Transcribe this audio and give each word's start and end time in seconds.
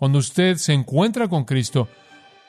Cuando 0.00 0.18
usted 0.18 0.56
se 0.56 0.72
encuentra 0.72 1.28
con 1.28 1.44
Cristo 1.44 1.86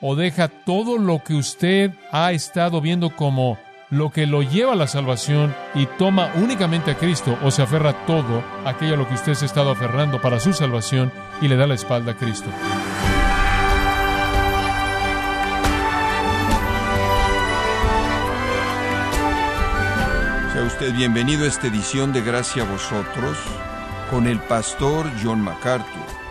o 0.00 0.16
deja 0.16 0.48
todo 0.48 0.96
lo 0.96 1.22
que 1.22 1.34
usted 1.34 1.92
ha 2.10 2.32
estado 2.32 2.80
viendo 2.80 3.14
como 3.14 3.58
lo 3.90 4.08
que 4.08 4.26
lo 4.26 4.42
lleva 4.42 4.72
a 4.72 4.74
la 4.74 4.86
salvación 4.86 5.54
y 5.74 5.84
toma 5.84 6.32
únicamente 6.36 6.92
a 6.92 6.96
Cristo 6.96 7.38
o 7.44 7.50
se 7.50 7.60
aferra 7.60 8.06
todo 8.06 8.42
aquello 8.64 8.94
a 8.94 8.96
lo 8.96 9.06
que 9.06 9.16
usted 9.16 9.34
se 9.34 9.44
ha 9.44 9.46
estado 9.48 9.70
aferrando 9.70 10.18
para 10.18 10.40
su 10.40 10.54
salvación 10.54 11.12
y 11.42 11.48
le 11.48 11.56
da 11.56 11.66
la 11.66 11.74
espalda 11.74 12.12
a 12.12 12.16
Cristo. 12.16 12.48
Sea 20.54 20.62
usted 20.62 20.94
bienvenido 20.94 21.44
a 21.44 21.48
esta 21.48 21.66
edición 21.66 22.14
de 22.14 22.22
Gracia 22.22 22.62
a 22.62 22.66
vosotros 22.66 23.36
con 24.10 24.26
el 24.26 24.38
pastor 24.38 25.06
John 25.22 25.42
MacArthur. 25.42 26.21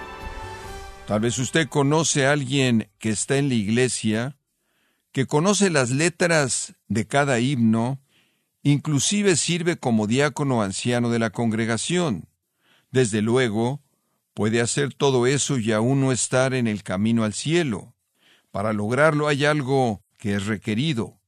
Tal 1.12 1.20
vez 1.20 1.40
usted 1.40 1.68
conoce 1.68 2.26
a 2.26 2.32
alguien 2.32 2.90
que 2.98 3.10
está 3.10 3.36
en 3.36 3.50
la 3.50 3.56
iglesia, 3.56 4.38
que 5.12 5.26
conoce 5.26 5.70
las 5.70 5.90
letras 5.90 6.76
de 6.88 7.06
cada 7.06 7.42
himno, 7.42 8.00
inclusive 8.64 9.36
sirve 9.36 9.76
como 9.76 10.08
diácono 10.08 10.62
anciano 10.62 11.10
de 11.10 11.20
la 11.20 11.32
congregación. 11.32 12.30
Desde 12.92 13.22
luego, 13.22 13.84
puede 14.34 14.62
hacer 14.62 14.94
todo 14.94 15.28
eso 15.28 15.58
y 15.58 15.74
aún 15.74 16.00
no 16.00 16.14
estar 16.14 16.54
en 16.54 16.66
el 16.66 16.82
camino 16.82 17.26
al 17.26 17.34
cielo. 17.34 17.94
Para 18.50 18.72
lograrlo 18.72 19.28
hay 19.28 19.44
algo 19.44 20.06
que 20.18 20.36
es 20.36 20.46
requerido. 20.46 21.20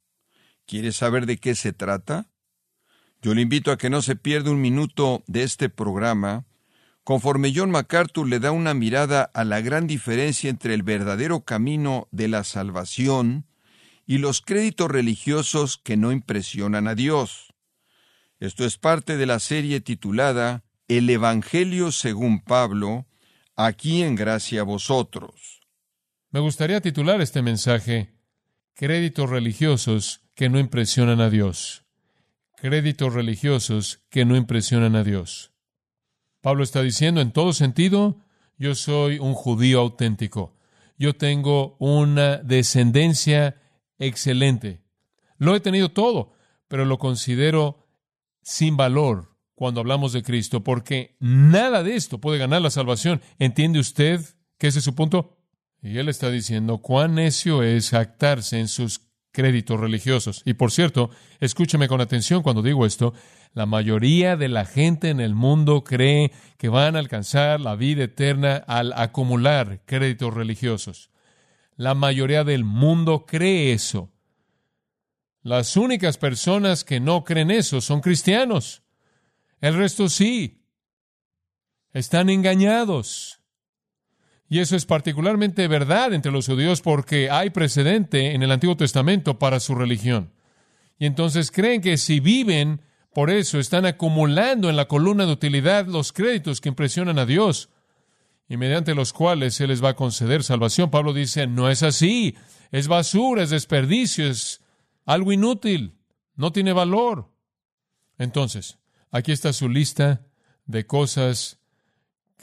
¿Quiere 0.66 0.94
saber 0.94 1.26
de 1.26 1.36
qué 1.36 1.56
se 1.56 1.74
trata? 1.74 2.30
Yo 3.22 3.34
le 3.34 3.42
invito 3.42 3.70
a 3.70 3.78
que 3.78 3.90
no 3.90 4.02
se 4.02 4.16
pierda 4.16 4.50
un 4.50 4.62
minuto 4.62 5.26
de 5.28 5.44
este 5.44 5.68
programa, 5.68 6.46
conforme 7.04 7.54
John 7.54 7.72
MacArthur 7.72 8.28
le 8.28 8.40
da 8.40 8.52
una 8.52 8.74
mirada 8.74 9.24
a 9.34 9.44
la 9.44 9.62
gran 9.62 9.88
diferencia 9.88 10.50
entre 10.50 10.74
el 10.74 10.84
verdadero 10.84 11.42
camino 11.42 12.08
de 12.12 12.28
la 12.28 12.44
salvación 12.44 13.46
y 14.06 14.18
los 14.18 14.42
créditos 14.42 14.90
religiosos 14.90 15.78
que 15.78 15.98
no 15.98 16.12
impresionan 16.12 16.88
a 16.88 16.96
Dios. 16.96 17.54
Esto 18.40 18.66
es 18.66 18.78
parte 18.78 19.18
de 19.18 19.26
la 19.26 19.40
serie 19.40 19.80
titulada 19.80 20.64
El 20.88 21.10
Evangelio 21.10 21.92
según 21.92 22.42
Pablo, 22.42 23.06
aquí 23.56 24.04
en 24.04 24.16
gracia 24.16 24.62
a 24.62 24.64
vosotros. 24.64 25.62
Me 26.32 26.40
gustaría 26.40 26.82
titular 26.82 27.22
este 27.22 27.42
mensaje 27.42 28.14
Créditos 28.76 29.30
religiosos 29.30 30.22
que 30.34 30.50
no 30.50 30.58
impresionan 30.58 31.22
a 31.22 31.30
Dios. 31.30 31.86
Créditos 32.58 33.14
religiosos 33.14 34.02
que 34.10 34.26
no 34.26 34.36
impresionan 34.36 34.96
a 34.96 35.04
Dios. 35.04 35.53
Pablo 36.44 36.66
está 36.66 36.82
diciendo 36.82 37.22
en 37.22 37.32
todo 37.32 37.54
sentido, 37.54 38.18
yo 38.58 38.76
soy 38.76 39.18
un 39.18 39.34
judío 39.34 39.80
auténtico. 39.80 40.54
Yo 40.98 41.16
tengo 41.16 41.78
una 41.80 42.36
descendencia 42.36 43.62
excelente. 43.98 44.82
Lo 45.38 45.56
he 45.56 45.62
tenido 45.62 45.92
todo, 45.92 46.34
pero 46.68 46.84
lo 46.84 46.98
considero 47.00 47.88
sin 48.42 48.76
valor 48.76 49.38
cuando 49.56 49.80
hablamos 49.80 50.12
de 50.12 50.22
Cristo, 50.22 50.66
porque 50.66 51.16
nada 51.22 51.82
de 51.82 51.96
esto 51.96 52.18
puede 52.18 52.40
ganar 52.40 52.62
la 52.62 52.72
salvación. 52.72 53.22
¿Entiende 53.40 53.80
usted 53.80 54.20
que 54.58 54.68
ese 54.68 54.80
es 54.80 54.86
su 54.86 54.96
punto? 54.96 55.38
Y 55.82 55.98
él 55.98 56.10
está 56.10 56.30
diciendo 56.30 56.80
cuán 56.80 57.16
necio 57.16 57.64
es 57.64 57.92
jactarse 57.92 58.60
en 58.60 58.68
sus 58.68 59.00
créditos 59.34 59.78
religiosos. 59.78 60.42
Y 60.46 60.54
por 60.54 60.72
cierto, 60.72 61.10
escúcheme 61.42 61.90
con 61.90 62.00
atención 62.00 62.44
cuando 62.44 62.62
digo 62.62 62.86
esto, 62.86 63.14
la 63.54 63.66
mayoría 63.66 64.38
de 64.38 64.48
la 64.48 64.64
gente 64.64 65.10
en 65.10 65.20
el 65.20 65.36
mundo 65.36 65.84
cree 65.84 66.32
que 66.58 66.70
van 66.70 66.96
a 66.96 67.00
alcanzar 67.00 67.60
la 67.60 67.76
vida 67.76 68.06
eterna 68.06 68.64
al 68.68 68.94
acumular 68.94 69.82
créditos 69.86 70.34
religiosos. 70.34 71.10
La 71.76 71.96
mayoría 71.96 72.44
del 72.44 72.64
mundo 72.64 73.26
cree 73.26 73.74
eso. 73.74 74.12
Las 75.42 75.76
únicas 75.76 76.18
personas 76.18 76.86
que 76.86 77.00
no 77.00 77.26
creen 77.26 77.52
eso 77.52 77.82
son 77.82 78.00
cristianos. 78.00 78.84
El 79.60 79.76
resto 79.76 80.08
sí. 80.08 80.64
Están 81.92 82.30
engañados. 82.30 83.43
Y 84.50 84.60
eso 84.60 84.76
es 84.76 84.86
particularmente 84.86 85.68
verdad 85.68 86.14
entre 86.14 86.32
los 86.32 86.48
judíos 86.48 86.82
porque 86.82 87.30
hay 87.30 87.50
precedente 87.50 88.34
en 88.34 88.44
el 88.44 88.52
Antiguo 88.52 88.78
Testamento 88.78 89.40
para 89.40 89.60
su 89.60 89.74
religión. 89.76 90.32
Y 91.00 91.06
entonces 91.06 91.52
creen 91.52 91.82
que 91.82 91.98
si 91.98 92.20
viven 92.20 92.82
por 93.14 93.30
eso 93.30 93.60
están 93.60 93.86
acumulando 93.86 94.70
en 94.70 94.76
la 94.76 94.88
columna 94.88 95.26
de 95.26 95.34
utilidad 95.34 95.86
los 95.86 96.12
créditos 96.12 96.62
que 96.62 96.70
impresionan 96.70 97.20
a 97.20 97.26
Dios 97.26 97.70
y 98.50 98.58
mediante 98.58 98.96
los 98.96 99.14
cuales 99.14 99.54
se 99.56 99.68
les 99.68 99.84
va 99.84 99.90
a 99.90 99.96
conceder 99.96 100.44
salvación. 100.44 100.90
Pablo 100.90 101.14
dice, 101.14 101.48
no 101.48 101.70
es 101.70 101.84
así, 101.84 102.36
es 102.72 102.88
basura, 102.88 103.44
es 103.44 103.52
desperdicio, 103.52 104.28
es 104.28 104.62
algo 105.06 105.32
inútil, 105.32 106.00
no 106.36 106.52
tiene 106.52 106.74
valor. 106.74 107.32
Entonces, 108.18 108.80
aquí 109.12 109.32
está 109.32 109.54
su 109.54 109.70
lista 109.70 110.26
de 110.66 110.86
cosas 110.86 111.60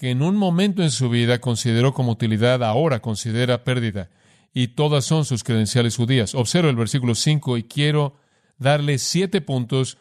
que 0.00 0.08
en 0.08 0.22
un 0.22 0.34
momento 0.34 0.82
en 0.82 0.90
su 0.90 1.10
vida 1.10 1.42
consideró 1.42 1.92
como 1.92 2.12
utilidad, 2.12 2.64
ahora 2.64 3.02
considera 3.02 3.64
pérdida. 3.64 4.08
Y 4.54 4.68
todas 4.68 5.04
son 5.04 5.26
sus 5.26 5.44
credenciales 5.44 5.94
judías. 5.94 6.34
Observo 6.34 6.70
el 6.70 6.76
versículo 6.76 7.14
5 7.14 7.58
y 7.58 7.64
quiero 7.64 8.16
darle 8.56 8.96
siete 8.96 9.42
puntos 9.42 9.98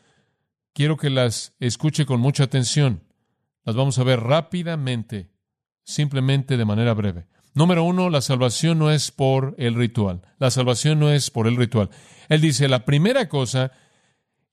quiero 0.72 0.96
que 0.96 1.10
las 1.10 1.54
escuche 1.60 2.06
con 2.06 2.22
mucha 2.22 2.46
atención. 2.46 3.04
Las 3.66 3.76
vamos 3.76 4.00
a 4.00 4.06
ver 4.06 4.22
rápidamente, 4.22 5.32
simplemente 5.84 6.56
de 6.56 6.64
manera 6.64 6.94
breve. 6.94 7.28
Número 7.54 7.84
uno, 7.84 8.10
la 8.10 8.22
salvación 8.22 8.80
no 8.80 8.92
es 8.92 9.12
por 9.12 9.54
el 9.58 9.76
ritual. 9.76 10.22
La 10.38 10.50
salvación 10.50 11.02
no 11.02 11.12
es 11.12 11.30
por 11.30 11.46
el 11.46 11.58
ritual. 11.58 11.90
Él 12.30 12.40
dice, 12.40 12.70
la 12.70 12.86
primera 12.86 13.28
cosa 13.28 13.74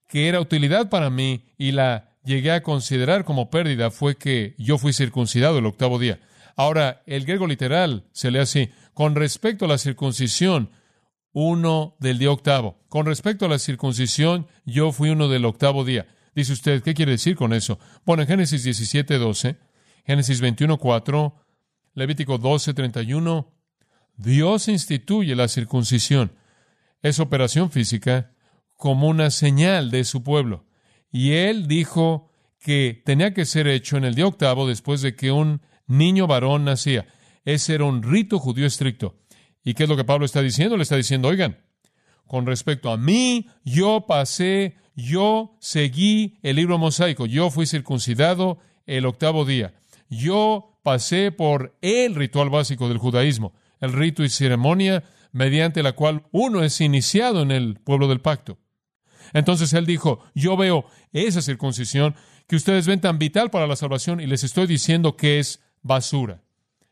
que 0.08 0.26
era 0.26 0.40
utilidad 0.40 0.90
para 0.90 1.08
mí 1.08 1.44
y 1.56 1.70
la 1.70 2.15
llegué 2.26 2.50
a 2.50 2.62
considerar 2.62 3.24
como 3.24 3.48
pérdida 3.48 3.90
fue 3.90 4.16
que 4.16 4.54
yo 4.58 4.76
fui 4.76 4.92
circuncidado 4.92 5.58
el 5.58 5.66
octavo 5.66 5.98
día. 5.98 6.20
Ahora, 6.56 7.02
el 7.06 7.24
griego 7.24 7.46
literal 7.46 8.04
se 8.12 8.30
lee 8.30 8.40
así, 8.40 8.70
con 8.92 9.14
respecto 9.14 9.64
a 9.64 9.68
la 9.68 9.78
circuncisión, 9.78 10.70
uno 11.32 11.96
del 12.00 12.18
día 12.18 12.30
octavo. 12.30 12.84
Con 12.88 13.06
respecto 13.06 13.46
a 13.46 13.48
la 13.48 13.58
circuncisión, 13.58 14.46
yo 14.64 14.90
fui 14.90 15.10
uno 15.10 15.28
del 15.28 15.44
octavo 15.44 15.84
día. 15.84 16.06
Dice 16.34 16.52
usted, 16.52 16.82
¿qué 16.82 16.94
quiere 16.94 17.12
decir 17.12 17.36
con 17.36 17.52
eso? 17.52 17.78
Bueno, 18.04 18.22
en 18.22 18.28
Génesis 18.28 18.64
17, 18.64 19.18
12, 19.18 19.56
Génesis 20.04 20.40
21, 20.40 20.78
4, 20.78 21.34
Levítico 21.94 22.38
12, 22.38 22.74
31, 22.74 23.52
Dios 24.16 24.68
instituye 24.68 25.36
la 25.36 25.48
circuncisión. 25.48 26.32
Es 27.02 27.20
operación 27.20 27.70
física 27.70 28.32
como 28.74 29.08
una 29.08 29.30
señal 29.30 29.90
de 29.90 30.04
su 30.04 30.22
pueblo. 30.22 30.65
Y 31.16 31.32
él 31.32 31.66
dijo 31.66 32.28
que 32.60 33.00
tenía 33.02 33.32
que 33.32 33.46
ser 33.46 33.68
hecho 33.68 33.96
en 33.96 34.04
el 34.04 34.14
día 34.14 34.26
octavo 34.26 34.68
después 34.68 35.00
de 35.00 35.16
que 35.16 35.32
un 35.32 35.62
niño 35.86 36.26
varón 36.26 36.66
nacía. 36.66 37.06
Ese 37.46 37.74
era 37.74 37.84
un 37.84 38.02
rito 38.02 38.38
judío 38.38 38.66
estricto. 38.66 39.14
¿Y 39.64 39.72
qué 39.72 39.84
es 39.84 39.88
lo 39.88 39.96
que 39.96 40.04
Pablo 40.04 40.26
está 40.26 40.42
diciendo? 40.42 40.76
Le 40.76 40.82
está 40.82 40.94
diciendo, 40.94 41.28
oigan, 41.28 41.56
con 42.26 42.44
respecto 42.44 42.90
a 42.90 42.98
mí, 42.98 43.48
yo 43.64 44.04
pasé, 44.06 44.76
yo 44.94 45.56
seguí 45.58 46.36
el 46.42 46.56
libro 46.56 46.76
mosaico, 46.76 47.24
yo 47.24 47.50
fui 47.50 47.64
circuncidado 47.64 48.58
el 48.84 49.06
octavo 49.06 49.46
día, 49.46 49.72
yo 50.10 50.78
pasé 50.82 51.32
por 51.32 51.78
el 51.80 52.14
ritual 52.14 52.50
básico 52.50 52.90
del 52.90 52.98
judaísmo, 52.98 53.54
el 53.80 53.94
rito 53.94 54.22
y 54.22 54.28
ceremonia 54.28 55.02
mediante 55.32 55.82
la 55.82 55.92
cual 55.92 56.26
uno 56.30 56.62
es 56.62 56.78
iniciado 56.82 57.40
en 57.40 57.52
el 57.52 57.76
pueblo 57.76 58.06
del 58.06 58.20
pacto. 58.20 58.58
Entonces 59.32 59.72
él 59.72 59.86
dijo, 59.86 60.20
yo 60.34 60.56
veo 60.56 60.86
esa 61.12 61.42
circuncisión 61.42 62.14
que 62.46 62.56
ustedes 62.56 62.86
ven 62.86 63.00
tan 63.00 63.18
vital 63.18 63.50
para 63.50 63.66
la 63.66 63.76
salvación 63.76 64.20
y 64.20 64.26
les 64.26 64.44
estoy 64.44 64.66
diciendo 64.66 65.16
que 65.16 65.38
es 65.38 65.60
basura. 65.82 66.42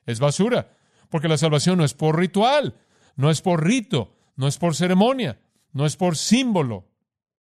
Es 0.07 0.21
basura. 0.21 0.77
Porque 1.11 1.29
la 1.29 1.39
salvación 1.39 1.79
no 1.79 1.85
es 1.85 1.95
por 1.95 2.19
ritual, 2.19 2.75
no 3.17 3.31
es 3.31 3.41
por 3.41 3.65
rito, 3.65 4.17
no 4.37 4.49
es 4.49 4.59
por 4.59 4.75
ceremonia, 4.75 5.41
no 5.73 5.87
es 5.87 5.97
por 5.97 6.17
símbolo, 6.17 6.89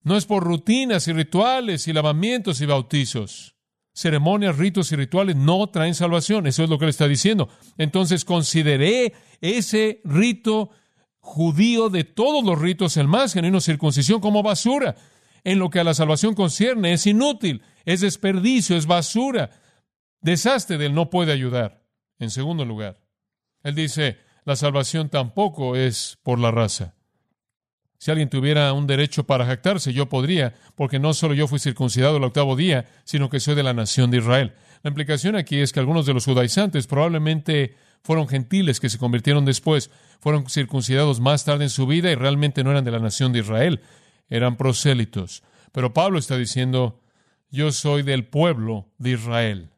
no 0.03 0.17
es 0.17 0.27
por 0.27 0.45
rutinas 0.45 1.09
y 1.09 1.13
rituales 1.13 1.89
y 1.89 1.93
lavamientos 1.93 2.61
y 2.61 2.67
bautizos. 2.67 3.57
Ceremonias, 3.93 4.57
ritos 4.57 4.93
y 4.93 4.97
rituales 4.97 5.35
no 5.35 5.69
traen 5.71 5.95
salvación. 5.95 6.47
Eso 6.47 6.63
es 6.63 6.71
lo 6.71 6.79
que 6.79 6.85
le 6.85 6.93
está 6.93 7.09
diciendo. 7.09 7.49
Entonces 7.79 8.25
consideré 8.25 9.13
ese 9.41 10.01
rito 10.05 10.71
judío 11.21 11.89
de 11.89 12.05
todos 12.05 12.45
los 12.45 12.59
ritos, 12.61 12.97
el 12.97 13.09
más 13.09 13.35
genuino 13.35 13.61
circuncisión, 13.61 14.21
como 14.21 14.43
basura. 14.43 14.97
En 15.45 15.59
lo 15.59 15.71
que 15.71 15.81
a 15.81 15.85
la 15.85 15.95
salvación 15.95 16.35
concierne, 16.35 16.93
es 16.93 17.07
inútil, 17.07 17.63
es 17.85 18.01
desperdicio, 18.01 18.77
es 18.77 18.87
basura. 18.87 19.51
Desastre 20.21 20.79
del 20.79 20.95
no 20.95 21.11
puede 21.11 21.33
ayudar. 21.33 21.85
En 22.19 22.31
segundo 22.31 22.65
lugar, 22.65 23.01
él 23.63 23.75
dice, 23.75 24.19
la 24.45 24.57
salvación 24.57 25.09
tampoco 25.09 25.77
es 25.77 26.19
por 26.23 26.39
la 26.39 26.51
raza. 26.51 26.95
Si 27.99 28.11
alguien 28.13 28.31
tuviera 28.31 28.73
un 28.73 28.87
derecho 28.87 29.25
para 29.25 29.45
jactarse, 29.45 29.93
yo 29.93 30.09
podría, 30.09 30.55
porque 30.77 31.01
no 31.01 31.15
solo 31.15 31.35
yo 31.35 31.49
fui 31.49 31.59
circuncidado 31.59 32.17
el 32.17 32.25
octavo 32.25 32.55
día, 32.55 32.87
sino 33.05 33.29
que 33.29 33.41
soy 33.41 33.57
de 33.57 33.65
la 33.65 33.75
nación 33.75 34.11
de 34.11 34.19
Israel. 34.19 34.55
La 34.83 34.89
implicación 34.89 35.35
aquí 35.35 35.59
es 35.59 35.73
que 35.73 35.81
algunos 35.81 36.07
de 36.07 36.15
los 36.15 36.25
judaizantes 36.25 36.87
probablemente 36.87 37.75
fueron 38.03 38.29
gentiles 38.29 38.81
que 38.81 38.91
se 38.91 38.99
convirtieron 38.99 39.45
después, 39.45 39.91
fueron 40.21 40.49
circuncidados 40.49 41.21
más 41.21 41.45
tarde 41.45 41.65
en 41.65 41.71
su 41.71 41.87
vida 41.87 42.11
y 42.11 42.15
realmente 42.15 42.65
no 42.65 42.71
eran 42.71 42.85
de 42.85 42.91
la 42.91 42.99
nación 42.99 43.33
de 43.33 43.41
Israel, 43.41 43.81
eran 44.29 44.57
prosélitos. 44.57 45.43
Pero 45.73 45.93
Pablo 45.93 46.19
está 46.19 46.37
diciendo, 46.37 47.01
yo 47.51 47.73
soy 47.73 48.03
del 48.03 48.27
pueblo 48.27 48.89
de 48.99 49.11
Israel. 49.13 49.71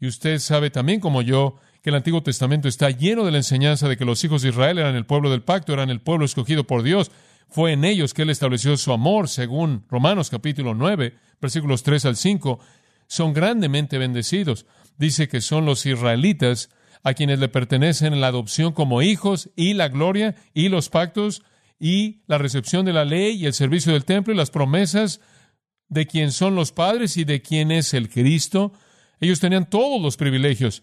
Y 0.00 0.06
usted 0.06 0.38
sabe 0.38 0.70
también 0.70 1.00
como 1.00 1.22
yo 1.22 1.56
que 1.82 1.90
el 1.90 1.96
Antiguo 1.96 2.22
Testamento 2.22 2.68
está 2.68 2.90
lleno 2.90 3.24
de 3.24 3.30
la 3.30 3.38
enseñanza 3.38 3.88
de 3.88 3.96
que 3.96 4.04
los 4.04 4.22
hijos 4.24 4.42
de 4.42 4.50
Israel 4.50 4.78
eran 4.78 4.96
el 4.96 5.06
pueblo 5.06 5.30
del 5.30 5.42
pacto, 5.42 5.72
eran 5.72 5.90
el 5.90 6.00
pueblo 6.00 6.24
escogido 6.24 6.64
por 6.64 6.82
Dios. 6.82 7.10
Fue 7.48 7.72
en 7.72 7.84
ellos 7.84 8.14
que 8.14 8.22
Él 8.22 8.30
estableció 8.30 8.76
su 8.76 8.92
amor, 8.92 9.28
según 9.28 9.84
Romanos 9.88 10.30
capítulo 10.30 10.74
9, 10.74 11.14
versículos 11.40 11.82
3 11.82 12.04
al 12.06 12.16
5. 12.16 12.60
Son 13.06 13.32
grandemente 13.32 13.98
bendecidos. 13.98 14.66
Dice 14.98 15.28
que 15.28 15.40
son 15.40 15.64
los 15.64 15.84
israelitas 15.86 16.70
a 17.02 17.14
quienes 17.14 17.38
le 17.38 17.48
pertenecen 17.48 18.20
la 18.20 18.28
adopción 18.28 18.72
como 18.72 19.02
hijos 19.02 19.50
y 19.56 19.74
la 19.74 19.88
gloria 19.88 20.36
y 20.54 20.68
los 20.68 20.88
pactos 20.88 21.42
y 21.78 22.22
la 22.26 22.38
recepción 22.38 22.84
de 22.84 22.92
la 22.92 23.04
ley 23.04 23.36
y 23.36 23.46
el 23.46 23.54
servicio 23.54 23.92
del 23.92 24.04
templo 24.04 24.34
y 24.34 24.36
las 24.36 24.50
promesas 24.50 25.20
de 25.88 26.06
quien 26.06 26.30
son 26.30 26.54
los 26.54 26.72
padres 26.72 27.16
y 27.16 27.24
de 27.24 27.42
quién 27.42 27.70
es 27.70 27.94
el 27.94 28.10
Cristo. 28.10 28.72
Ellos 29.20 29.40
tenían 29.40 29.68
todos 29.68 30.00
los 30.00 30.16
privilegios. 30.16 30.82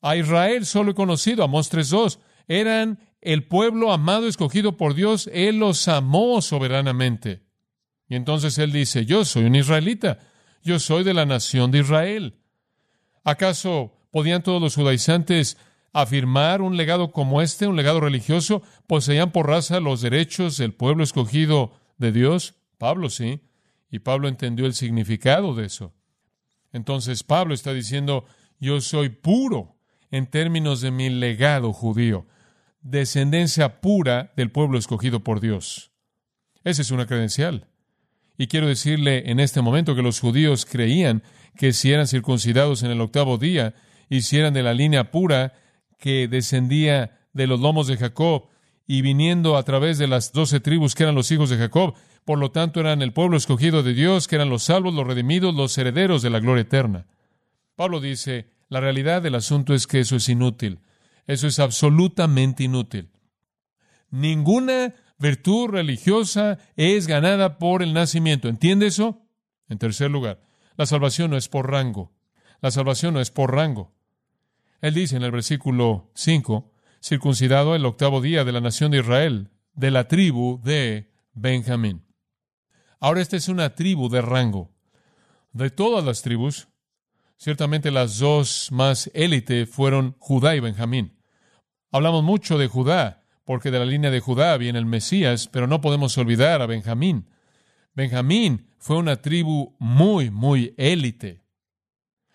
A 0.00 0.16
Israel 0.16 0.64
solo 0.66 0.92
he 0.92 0.94
conocido, 0.94 1.42
Amós 1.42 1.72
3.2, 1.72 2.18
eran 2.46 2.98
el 3.20 3.44
pueblo 3.44 3.92
amado, 3.92 4.28
escogido 4.28 4.76
por 4.76 4.94
Dios, 4.94 5.28
Él 5.32 5.58
los 5.58 5.88
amó 5.88 6.40
soberanamente. 6.40 7.42
Y 8.08 8.14
entonces 8.14 8.58
Él 8.58 8.72
dice, 8.72 9.04
yo 9.04 9.24
soy 9.24 9.44
un 9.44 9.56
israelita, 9.56 10.18
yo 10.62 10.78
soy 10.78 11.04
de 11.04 11.14
la 11.14 11.26
nación 11.26 11.70
de 11.70 11.80
Israel. 11.80 12.38
¿Acaso 13.24 13.97
podían 14.18 14.42
todos 14.42 14.60
los 14.60 14.74
judaizantes 14.74 15.58
afirmar 15.92 16.60
un 16.60 16.76
legado 16.76 17.12
como 17.12 17.40
este, 17.40 17.68
un 17.68 17.76
legado 17.76 18.00
religioso? 18.00 18.62
¿Poseían 18.88 19.30
por 19.30 19.46
raza 19.46 19.78
los 19.78 20.00
derechos 20.00 20.56
del 20.56 20.74
pueblo 20.74 21.04
escogido 21.04 21.70
de 21.98 22.10
Dios? 22.10 22.56
Pablo 22.78 23.10
sí, 23.10 23.42
y 23.92 24.00
Pablo 24.00 24.26
entendió 24.26 24.66
el 24.66 24.74
significado 24.74 25.54
de 25.54 25.66
eso. 25.66 25.94
Entonces 26.72 27.22
Pablo 27.22 27.54
está 27.54 27.72
diciendo, 27.72 28.24
yo 28.58 28.80
soy 28.80 29.08
puro 29.08 29.76
en 30.10 30.26
términos 30.26 30.80
de 30.80 30.90
mi 30.90 31.10
legado 31.10 31.72
judío, 31.72 32.26
descendencia 32.80 33.80
pura 33.80 34.32
del 34.34 34.50
pueblo 34.50 34.78
escogido 34.78 35.22
por 35.22 35.38
Dios. 35.38 35.92
Esa 36.64 36.82
es 36.82 36.90
una 36.90 37.06
credencial. 37.06 37.68
Y 38.36 38.48
quiero 38.48 38.66
decirle 38.66 39.30
en 39.30 39.38
este 39.38 39.62
momento 39.62 39.94
que 39.94 40.02
los 40.02 40.18
judíos 40.18 40.66
creían 40.66 41.22
que 41.56 41.72
si 41.72 41.92
eran 41.92 42.08
circuncidados 42.08 42.82
en 42.82 42.90
el 42.90 43.00
octavo 43.00 43.38
día 43.38 43.76
y 44.08 44.22
si 44.22 44.38
eran 44.38 44.54
de 44.54 44.62
la 44.62 44.74
línea 44.74 45.10
pura 45.10 45.54
que 45.98 46.28
descendía 46.28 47.18
de 47.32 47.46
los 47.46 47.60
lomos 47.60 47.86
de 47.86 47.96
Jacob 47.96 48.48
y 48.86 49.02
viniendo 49.02 49.56
a 49.56 49.62
través 49.64 49.98
de 49.98 50.06
las 50.06 50.32
doce 50.32 50.60
tribus 50.60 50.94
que 50.94 51.02
eran 51.02 51.14
los 51.14 51.30
hijos 51.30 51.50
de 51.50 51.58
Jacob, 51.58 51.94
por 52.24 52.38
lo 52.38 52.50
tanto 52.50 52.80
eran 52.80 53.02
el 53.02 53.12
pueblo 53.12 53.36
escogido 53.36 53.82
de 53.82 53.94
Dios, 53.94 54.28
que 54.28 54.36
eran 54.36 54.50
los 54.50 54.64
salvos, 54.64 54.94
los 54.94 55.06
redimidos, 55.06 55.54
los 55.54 55.76
herederos 55.78 56.22
de 56.22 56.30
la 56.30 56.40
gloria 56.40 56.62
eterna. 56.62 57.06
Pablo 57.74 58.00
dice, 58.00 58.50
la 58.68 58.80
realidad 58.80 59.22
del 59.22 59.34
asunto 59.34 59.74
es 59.74 59.86
que 59.86 60.00
eso 60.00 60.16
es 60.16 60.28
inútil. 60.28 60.80
Eso 61.26 61.46
es 61.46 61.58
absolutamente 61.58 62.64
inútil. 62.64 63.10
Ninguna 64.10 64.94
virtud 65.18 65.68
religiosa 65.68 66.58
es 66.76 67.06
ganada 67.06 67.58
por 67.58 67.82
el 67.82 67.92
nacimiento. 67.92 68.48
¿Entiende 68.48 68.86
eso? 68.86 69.22
En 69.68 69.78
tercer 69.78 70.10
lugar, 70.10 70.40
la 70.76 70.86
salvación 70.86 71.30
no 71.30 71.36
es 71.36 71.48
por 71.48 71.70
rango. 71.70 72.12
La 72.60 72.70
salvación 72.70 73.14
no 73.14 73.20
es 73.20 73.30
por 73.30 73.54
rango. 73.54 73.92
Él 74.80 74.94
dice 74.94 75.16
en 75.16 75.22
el 75.22 75.30
versículo 75.30 76.10
5, 76.14 76.72
circuncidado 77.02 77.74
el 77.74 77.84
octavo 77.84 78.20
día 78.20 78.44
de 78.44 78.52
la 78.52 78.60
nación 78.60 78.90
de 78.90 78.98
Israel, 78.98 79.50
de 79.74 79.90
la 79.90 80.08
tribu 80.08 80.60
de 80.62 81.10
Benjamín. 81.32 82.04
Ahora 83.00 83.20
esta 83.20 83.36
es 83.36 83.48
una 83.48 83.74
tribu 83.74 84.08
de 84.08 84.22
rango. 84.22 84.74
De 85.52 85.70
todas 85.70 86.04
las 86.04 86.22
tribus, 86.22 86.68
Ciertamente 87.38 87.92
las 87.92 88.18
dos 88.18 88.72
más 88.72 89.12
élite 89.14 89.64
fueron 89.66 90.16
Judá 90.18 90.56
y 90.56 90.60
Benjamín. 90.60 91.20
Hablamos 91.92 92.24
mucho 92.24 92.58
de 92.58 92.66
Judá, 92.66 93.22
porque 93.44 93.70
de 93.70 93.78
la 93.78 93.84
línea 93.84 94.10
de 94.10 94.18
Judá 94.18 94.56
viene 94.56 94.80
el 94.80 94.86
Mesías, 94.86 95.46
pero 95.46 95.68
no 95.68 95.80
podemos 95.80 96.18
olvidar 96.18 96.60
a 96.62 96.66
Benjamín. 96.66 97.30
Benjamín 97.94 98.74
fue 98.78 98.96
una 98.96 99.22
tribu 99.22 99.76
muy, 99.78 100.32
muy 100.32 100.74
élite. 100.76 101.44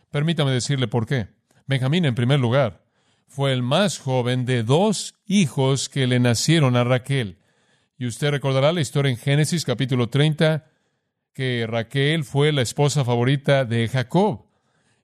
Permítame 0.09 0.51
decirle 0.51 0.87
por 0.87 1.05
qué. 1.05 1.27
Benjamín, 1.67 2.05
en 2.05 2.15
primer 2.15 2.39
lugar, 2.39 2.83
fue 3.27 3.53
el 3.53 3.63
más 3.63 3.99
joven 3.99 4.45
de 4.45 4.63
dos 4.63 5.15
hijos 5.25 5.89
que 5.89 6.07
le 6.07 6.19
nacieron 6.19 6.75
a 6.75 6.83
Raquel. 6.83 7.39
Y 7.97 8.05
usted 8.05 8.31
recordará 8.31 8.73
la 8.73 8.81
historia 8.81 9.11
en 9.11 9.17
Génesis 9.17 9.65
capítulo 9.65 10.09
30, 10.09 10.65
que 11.33 11.65
Raquel 11.67 12.23
fue 12.23 12.51
la 12.51 12.61
esposa 12.61 13.03
favorita 13.03 13.65
de 13.65 13.87
Jacob 13.87 14.45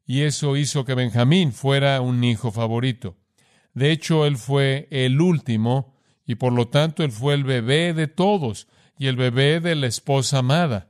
y 0.10 0.24
eso 0.24 0.58
hizo 0.58 0.86
que 0.86 0.96
Benjamín 0.96 1.54
fuera 1.54 2.02
un 2.02 2.24
hijo 2.24 2.52
favorito. 2.52 3.16
De 3.76 3.92
hecho, 3.92 4.26
él 4.26 4.38
fue 4.38 4.88
el 4.90 5.22
último 5.22 5.94
y 6.26 6.34
por 6.34 6.52
lo 6.52 6.68
tanto 6.68 7.04
él 7.04 7.12
fue 7.12 7.36
el 7.36 7.44
bebé 7.44 7.94
de 7.94 8.08
todos 8.08 8.68
y 8.98 9.06
el 9.06 9.16
bebé 9.16 9.60
de 9.60 9.76
la 9.76 9.86
esposa 9.86 10.40
amada. 10.40 10.90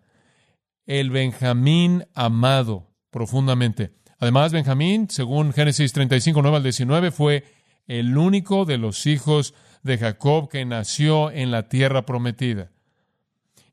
El 0.85 1.09
Benjamín 1.09 2.05
amado 2.15 2.93
profundamente. 3.09 3.91
Además, 4.19 4.51
Benjamín, 4.51 5.09
según 5.09 5.53
Génesis 5.53 5.93
35, 5.93 6.41
9 6.41 6.57
al 6.57 6.63
19, 6.63 7.11
fue 7.11 7.45
el 7.87 8.17
único 8.17 8.65
de 8.65 8.77
los 8.77 9.05
hijos 9.05 9.53
de 9.83 9.97
Jacob 9.97 10.49
que 10.49 10.65
nació 10.65 11.31
en 11.31 11.51
la 11.51 11.69
tierra 11.69 12.05
prometida. 12.05 12.69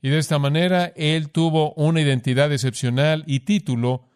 Y 0.00 0.08
de 0.08 0.18
esta 0.18 0.38
manera 0.38 0.92
él 0.94 1.30
tuvo 1.30 1.72
una 1.72 2.00
identidad 2.00 2.52
excepcional 2.52 3.24
y 3.26 3.40
título 3.40 4.08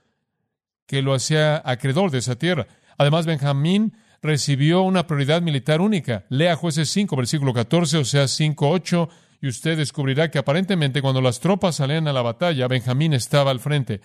que 0.87 1.03
lo 1.03 1.15
hacía 1.15 1.61
acreedor 1.65 2.11
de 2.11 2.19
esa 2.19 2.37
tierra. 2.37 2.69
Además, 2.97 3.27
Benjamín 3.27 3.95
recibió 4.23 4.83
una 4.83 5.07
prioridad 5.07 5.43
militar 5.43 5.81
única. 5.81 6.25
Lea 6.29 6.55
jueces 6.55 6.91
5, 6.91 7.17
versículo 7.17 7.53
14, 7.53 7.99
o 7.99 8.05
sea, 8.05 8.29
5, 8.29 8.69
8, 8.69 9.09
y 9.41 9.49
usted 9.49 9.77
descubrirá 9.77 10.31
que 10.31 10.39
aparentemente 10.39 11.03
cuando 11.03 11.21
las 11.21 11.41
tropas 11.41 11.77
salían 11.77 12.07
a 12.07 12.13
la 12.13 12.23
batalla, 12.23 12.69
Benjamín 12.69 13.15
estaba 13.15 13.51
al 13.51 13.61
frente. 13.61 14.01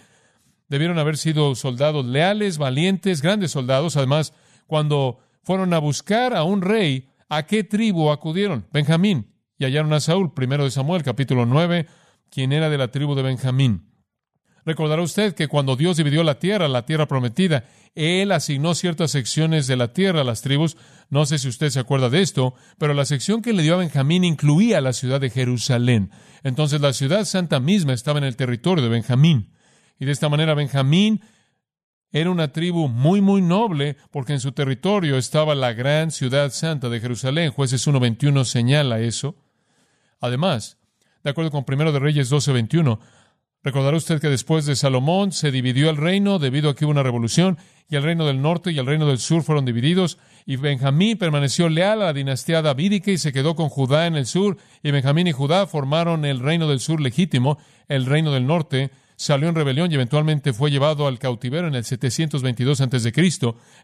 Debieron 0.68 0.98
haber 0.98 1.18
sido 1.18 1.56
soldados 1.56 2.06
leales, 2.06 2.58
valientes, 2.58 3.22
grandes 3.22 3.52
soldados. 3.52 3.98
Además, 3.98 4.34
cuando 4.68 5.20
fueron 5.44 5.74
a 5.74 5.80
buscar 5.80 6.36
a 6.36 6.44
un 6.44 6.62
rey, 6.62 7.10
¿a 7.30 7.46
qué 7.46 7.64
tribu 7.64 8.10
acudieron? 8.10 8.66
Benjamín. 8.72 9.32
Y 9.58 9.66
hallaron 9.66 9.94
a 9.94 10.00
Saúl, 10.00 10.34
primero 10.34 10.64
de 10.64 10.72
Samuel, 10.72 11.04
capítulo 11.04 11.46
9, 11.46 11.86
quien 12.30 12.52
era 12.52 12.70
de 12.70 12.78
la 12.78 12.90
tribu 12.90 13.16
de 13.16 13.24
Benjamín. 13.24 13.96
Recordará 14.66 15.04
usted 15.04 15.36
que 15.36 15.48
cuando 15.48 15.76
Dios 15.76 15.98
dividió 15.98 16.24
la 16.24 16.40
tierra, 16.40 16.68
la 16.68 16.88
tierra 16.88 17.08
prometida, 17.08 17.66
Él 17.94 18.32
asignó 18.32 18.74
ciertas 18.74 19.12
secciones 19.12 19.68
de 19.68 19.76
la 19.76 19.94
tierra 19.94 20.22
a 20.22 20.24
las 20.24 20.42
tribus. 20.42 20.76
No 21.12 21.28
sé 21.28 21.38
si 21.38 21.48
usted 21.48 21.70
se 21.70 21.80
acuerda 21.80 22.10
de 22.10 22.24
esto, 22.24 22.56
pero 22.80 22.96
la 22.96 23.06
sección 23.06 23.44
que 23.44 23.54
le 23.54 23.62
dio 23.62 23.76
a 23.76 23.78
Benjamín 23.78 24.24
incluía 24.24 24.82
la 24.82 24.94
ciudad 24.94 25.22
de 25.22 25.30
Jerusalén. 25.30 26.10
Entonces 26.44 26.82
la 26.82 26.94
ciudad 26.94 27.26
santa 27.26 27.60
misma 27.60 27.94
estaba 27.94 28.18
en 28.18 28.26
el 28.26 28.36
territorio 28.36 28.84
de 28.84 28.90
Benjamín. 28.90 29.52
Y 30.00 30.06
de 30.06 30.12
esta 30.12 30.30
manera 30.30 30.54
Benjamín 30.54 31.22
era 32.12 32.30
una 32.30 32.52
tribu 32.52 32.88
muy, 32.88 33.22
muy 33.22 33.42
noble, 33.42 33.98
porque 34.12 34.34
en 34.34 34.40
su 34.40 34.52
territorio 34.52 35.18
estaba 35.18 35.56
la 35.56 35.74
gran 35.74 36.12
ciudad 36.12 36.52
santa 36.52 36.90
de 36.90 37.00
Jerusalén. 37.00 37.52
Jueces 37.52 37.88
1.21 37.88 38.46
señala 38.46 39.00
eso. 39.00 39.36
Además, 40.22 40.78
de 41.24 41.32
acuerdo 41.32 41.52
con 41.52 41.66
1 41.68 41.92
de 41.92 42.00
Reyes 42.00 42.32
12.21, 42.32 43.00
Recordará 43.66 43.98
usted 43.98 44.22
que 44.22 44.30
después 44.30 44.68
de 44.68 44.76
Salomón 44.76 45.32
se 45.32 45.50
dividió 45.50 45.90
el 45.90 45.98
reino 45.98 46.38
debido 46.38 46.70
a 46.70 46.76
que 46.76 46.86
hubo 46.86 46.92
una 46.92 47.02
revolución 47.02 47.58
y 47.90 47.96
el 47.96 48.04
reino 48.04 48.28
del 48.28 48.40
norte 48.40 48.72
y 48.72 48.78
el 48.78 48.86
reino 48.86 49.08
del 49.08 49.18
sur 49.18 49.42
fueron 49.42 49.66
divididos 49.66 50.20
y 50.46 50.58
Benjamín 50.58 51.18
permaneció 51.18 51.68
leal 51.68 52.04
a 52.04 52.06
la 52.06 52.14
dinastía 52.14 52.62
davídica 52.62 53.10
y 53.10 53.18
se 53.18 53.34
quedó 53.34 53.56
con 53.56 53.70
Judá 53.70 54.06
en 54.06 54.18
el 54.18 54.28
sur 54.28 54.58
y 54.84 54.92
Benjamín 54.92 55.26
y 55.26 55.32
Judá 55.32 55.66
formaron 55.66 56.26
el 56.26 56.42
reino 56.42 56.68
del 56.70 56.80
sur 56.80 57.02
legítimo, 57.02 57.58
el 57.88 58.06
reino 58.06 58.32
del 58.32 58.46
norte 58.46 58.92
salió 59.16 59.50
en 59.50 59.56
rebelión 59.56 59.92
y 59.92 59.96
eventualmente 59.96 60.54
fue 60.54 60.72
llevado 60.72 61.08
al 61.08 61.20
cautiverio 61.20 61.68
en 61.68 61.76
el 61.76 61.86
722 61.86 62.82
a.C. 62.82 63.14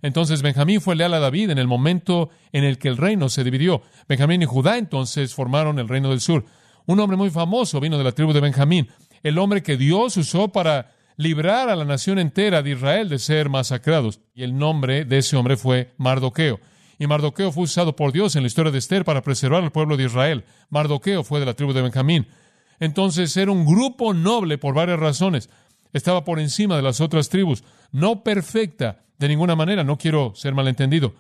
Entonces 0.01 0.41
Benjamín 0.41 0.81
fue 0.81 0.95
leal 0.95 1.13
a 1.13 1.19
David 1.19 1.51
en 1.51 1.57
el 1.57 1.67
momento 1.67 2.29
en 2.51 2.63
el 2.63 2.77
que 2.77 2.88
el 2.88 2.97
reino 2.97 3.29
se 3.29 3.43
dividió. 3.43 3.81
Benjamín 4.07 4.41
y 4.41 4.45
Judá 4.45 4.77
entonces 4.77 5.33
formaron 5.33 5.79
el 5.79 5.88
reino 5.88 6.09
del 6.09 6.21
sur. 6.21 6.45
Un 6.85 7.00
hombre 7.00 7.17
muy 7.17 7.29
famoso 7.29 7.79
vino 7.79 7.97
de 7.97 8.03
la 8.03 8.11
tribu 8.11 8.33
de 8.33 8.41
Benjamín 8.41 8.88
el 9.23 9.38
hombre 9.38 9.63
que 9.63 9.77
Dios 9.77 10.17
usó 10.17 10.50
para 10.50 10.91
librar 11.17 11.69
a 11.69 11.75
la 11.75 11.85
nación 11.85 12.19
entera 12.19 12.63
de 12.63 12.71
Israel 12.71 13.09
de 13.09 13.19
ser 13.19 13.50
masacrados. 13.50 14.19
Y 14.33 14.43
el 14.43 14.57
nombre 14.57 15.05
de 15.05 15.19
ese 15.19 15.35
hombre 15.38 15.57
fue 15.57 15.93
Mardoqueo. 15.97 16.59
Y 16.97 17.07
Mardoqueo 17.07 17.51
fue 17.51 17.63
usado 17.63 17.95
por 17.95 18.11
Dios 18.11 18.35
en 18.35 18.43
la 18.43 18.47
historia 18.47 18.71
de 18.71 18.77
Esther 18.77 19.05
para 19.05 19.21
preservar 19.21 19.63
al 19.63 19.71
pueblo 19.71 19.97
de 19.97 20.05
Israel. 20.05 20.43
Mardoqueo 20.69 21.23
fue 21.23 21.39
de 21.39 21.45
la 21.45 21.53
tribu 21.53 21.73
de 21.73 21.81
Benjamín. 21.81 22.27
Entonces 22.81 23.38
era 23.38 23.51
un 23.51 23.63
grupo 23.63 24.13
noble 24.13 24.57
por 24.57 24.73
varias 24.73 25.00
razones. 25.00 25.50
Estaba 25.93 26.25
por 26.25 26.39
encima 26.39 26.75
de 26.75 26.81
las 26.81 27.00
otras 27.00 27.29
tribus. 27.29 27.63
No 27.91 28.23
perfecta 28.23 29.03
de 29.19 29.27
ninguna 29.27 29.55
manera, 29.55 29.83
no 29.83 30.00
quiero 30.00 30.33
ser 30.35 30.55
malentendido. 30.55 31.13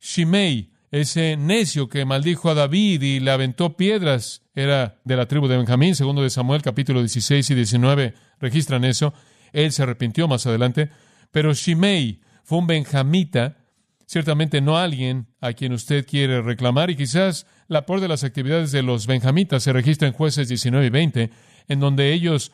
Shimei, 0.00 0.70
ese 0.92 1.36
necio 1.36 1.88
que 1.88 2.04
maldijo 2.04 2.50
a 2.50 2.54
David 2.54 3.02
y 3.02 3.18
le 3.18 3.32
aventó 3.32 3.76
piedras, 3.76 4.42
era 4.54 5.00
de 5.04 5.16
la 5.16 5.26
tribu 5.26 5.48
de 5.48 5.56
Benjamín, 5.56 5.96
segundo 5.96 6.22
de 6.22 6.30
Samuel, 6.30 6.62
capítulo 6.62 7.00
16 7.00 7.50
y 7.50 7.54
19, 7.54 8.14
registran 8.38 8.84
eso. 8.84 9.12
Él 9.52 9.72
se 9.72 9.82
arrepintió 9.82 10.28
más 10.28 10.46
adelante. 10.46 10.90
Pero 11.32 11.52
Shimei 11.52 12.20
fue 12.44 12.58
un 12.58 12.68
benjamita, 12.68 13.56
ciertamente 14.12 14.60
no 14.60 14.76
alguien 14.76 15.26
a 15.40 15.54
quien 15.54 15.72
usted 15.72 16.06
quiere 16.06 16.42
reclamar, 16.42 16.90
y 16.90 16.96
quizás 16.96 17.46
la 17.66 17.86
peor 17.86 18.00
de 18.00 18.08
las 18.08 18.24
actividades 18.24 18.70
de 18.70 18.82
los 18.82 19.06
benjamitas 19.06 19.62
se 19.62 19.72
registra 19.72 20.06
en 20.06 20.12
jueces 20.12 20.48
19 20.48 20.84
y 20.84 20.90
20, 20.90 21.30
en 21.68 21.80
donde 21.80 22.12
ellos 22.12 22.52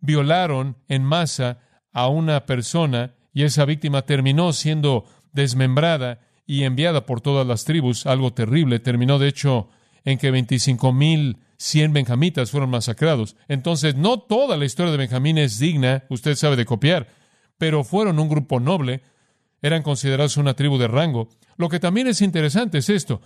violaron 0.00 0.78
en 0.88 1.04
masa 1.04 1.58
a 1.92 2.08
una 2.08 2.46
persona 2.46 3.14
y 3.34 3.42
esa 3.42 3.66
víctima 3.66 4.06
terminó 4.06 4.54
siendo 4.54 5.04
desmembrada 5.32 6.20
y 6.46 6.62
enviada 6.62 7.04
por 7.04 7.20
todas 7.20 7.46
las 7.46 7.66
tribus, 7.66 8.06
algo 8.06 8.32
terrible. 8.32 8.78
Terminó, 8.78 9.18
de 9.18 9.28
hecho, 9.28 9.68
en 10.02 10.16
que 10.16 10.32
25.100 10.32 11.92
benjamitas 11.92 12.50
fueron 12.50 12.70
masacrados. 12.70 13.36
Entonces, 13.48 13.96
no 13.96 14.20
toda 14.20 14.56
la 14.56 14.64
historia 14.64 14.92
de 14.92 14.98
Benjamín 14.98 15.36
es 15.36 15.58
digna, 15.58 16.04
usted 16.08 16.36
sabe, 16.36 16.56
de 16.56 16.64
copiar, 16.64 17.08
pero 17.58 17.84
fueron 17.84 18.18
un 18.18 18.30
grupo 18.30 18.60
noble, 18.60 19.02
eran 19.66 19.82
considerados 19.82 20.36
una 20.36 20.54
tribu 20.54 20.78
de 20.78 20.88
rango. 20.88 21.28
Lo 21.56 21.68
que 21.68 21.80
también 21.80 22.06
es 22.06 22.22
interesante 22.22 22.78
es 22.78 22.88
esto, 22.88 23.20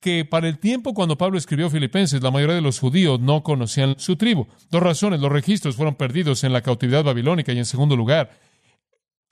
que 0.00 0.24
para 0.24 0.48
el 0.48 0.58
tiempo 0.58 0.92
cuando 0.92 1.16
Pablo 1.16 1.38
escribió 1.38 1.70
Filipenses, 1.70 2.22
la 2.22 2.30
mayoría 2.30 2.56
de 2.56 2.60
los 2.60 2.78
judíos 2.78 3.20
no 3.20 3.42
conocían 3.42 3.94
su 3.98 4.16
tribu. 4.16 4.46
Dos 4.70 4.82
razones, 4.82 5.20
los 5.20 5.32
registros 5.32 5.76
fueron 5.76 5.94
perdidos 5.94 6.44
en 6.44 6.52
la 6.52 6.62
cautividad 6.62 7.04
babilónica 7.04 7.52
y 7.52 7.58
en 7.58 7.64
segundo 7.64 7.96
lugar, 7.96 8.30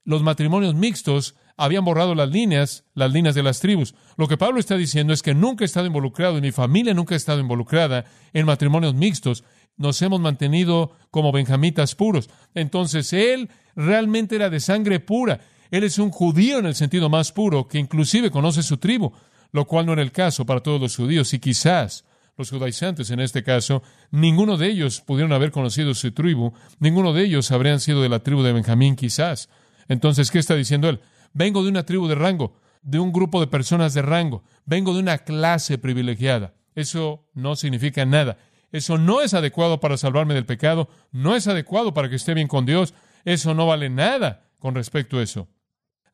los 0.05 0.23
matrimonios 0.23 0.75
mixtos 0.75 1.37
habían 1.57 1.85
borrado 1.85 2.15
las 2.15 2.31
líneas, 2.31 2.85
las 2.95 3.13
líneas 3.13 3.35
de 3.35 3.43
las 3.43 3.61
tribus. 3.61 3.95
Lo 4.17 4.27
que 4.29 4.37
Pablo 4.37 4.59
está 4.59 4.77
diciendo 4.77 5.13
es 5.13 5.23
que 5.23 5.35
nunca 5.35 5.65
he 5.65 5.67
estado 5.67 5.87
involucrado, 5.87 6.39
y 6.39 6.41
mi 6.41 6.53
familia 6.53 6.95
nunca 6.95 7.15
ha 7.15 7.17
estado 7.17 7.41
involucrada 7.41 8.05
en 8.33 8.47
matrimonios 8.47 8.95
mixtos. 8.95 9.45
Nos 9.77 10.01
hemos 10.03 10.21
mantenido 10.21 10.93
como 11.11 11.33
benjamitas 11.33 11.95
puros. 11.95 12.31
Entonces, 12.55 13.13
él 13.13 13.51
realmente 13.77 14.37
era 14.37 14.51
de 14.51 14.61
sangre 14.61 15.01
pura. 15.01 15.41
Él 15.73 15.85
es 15.85 15.99
un 15.99 16.11
judío 16.11 16.59
en 16.59 16.67
el 16.67 16.75
sentido 16.75 17.09
más 17.09 17.33
puro, 17.33 17.67
que 17.67 17.79
inclusive 17.79 18.31
conoce 18.31 18.63
su 18.63 18.77
tribu, 18.77 19.11
lo 19.53 19.67
cual 19.67 19.87
no 19.87 19.95
era 19.95 20.03
el 20.03 20.13
caso 20.13 20.45
para 20.45 20.61
todos 20.61 20.79
los 20.79 20.95
judíos. 20.95 21.33
Y 21.33 21.39
quizás 21.39 22.05
los 22.37 22.51
judaizantes 22.51 23.11
en 23.11 23.21
este 23.21 23.43
caso, 23.43 23.83
ninguno 24.11 24.59
de 24.59 24.69
ellos 24.69 25.01
pudieron 25.01 25.33
haber 25.33 25.51
conocido 25.51 25.95
su 25.95 26.13
tribu, 26.13 26.53
ninguno 26.79 27.15
de 27.15 27.25
ellos 27.25 27.51
habrían 27.53 27.81
sido 27.81 28.03
de 28.03 28.11
la 28.11 28.19
tribu 28.19 28.43
de 28.43 28.53
Benjamín 28.53 28.97
quizás. 28.97 29.49
Entonces, 29.89 30.31
¿qué 30.31 30.39
está 30.39 30.55
diciendo 30.55 30.91
él? 30.91 31.01
Vengo 31.33 31.63
de 31.63 31.71
una 31.71 31.87
tribu 31.87 32.07
de 32.07 32.17
rango, 32.17 32.55
de 32.83 32.99
un 32.99 33.11
grupo 33.11 33.41
de 33.41 33.47
personas 33.47 33.95
de 33.95 34.03
rango, 34.03 34.45
vengo 34.67 34.93
de 34.93 35.01
una 35.01 35.19
clase 35.19 35.79
privilegiada. 35.79 36.53
Eso 36.75 37.25
no 37.33 37.57
significa 37.57 38.05
nada. 38.05 38.37
Eso 38.73 38.99
no 38.99 39.23
es 39.23 39.33
adecuado 39.33 39.81
para 39.81 39.97
salvarme 39.97 40.35
del 40.35 40.45
pecado, 40.45 40.91
no 41.13 41.35
es 41.35 41.49
adecuado 41.49 41.95
para 41.95 42.11
que 42.11 42.17
esté 42.17 42.35
bien 42.35 42.49
con 42.49 42.67
Dios, 42.67 42.93
eso 43.25 43.55
no 43.55 43.67
vale 43.67 43.89
nada 43.89 44.51
con 44.59 44.75
respecto 44.75 45.17
a 45.17 45.23
eso. 45.23 45.49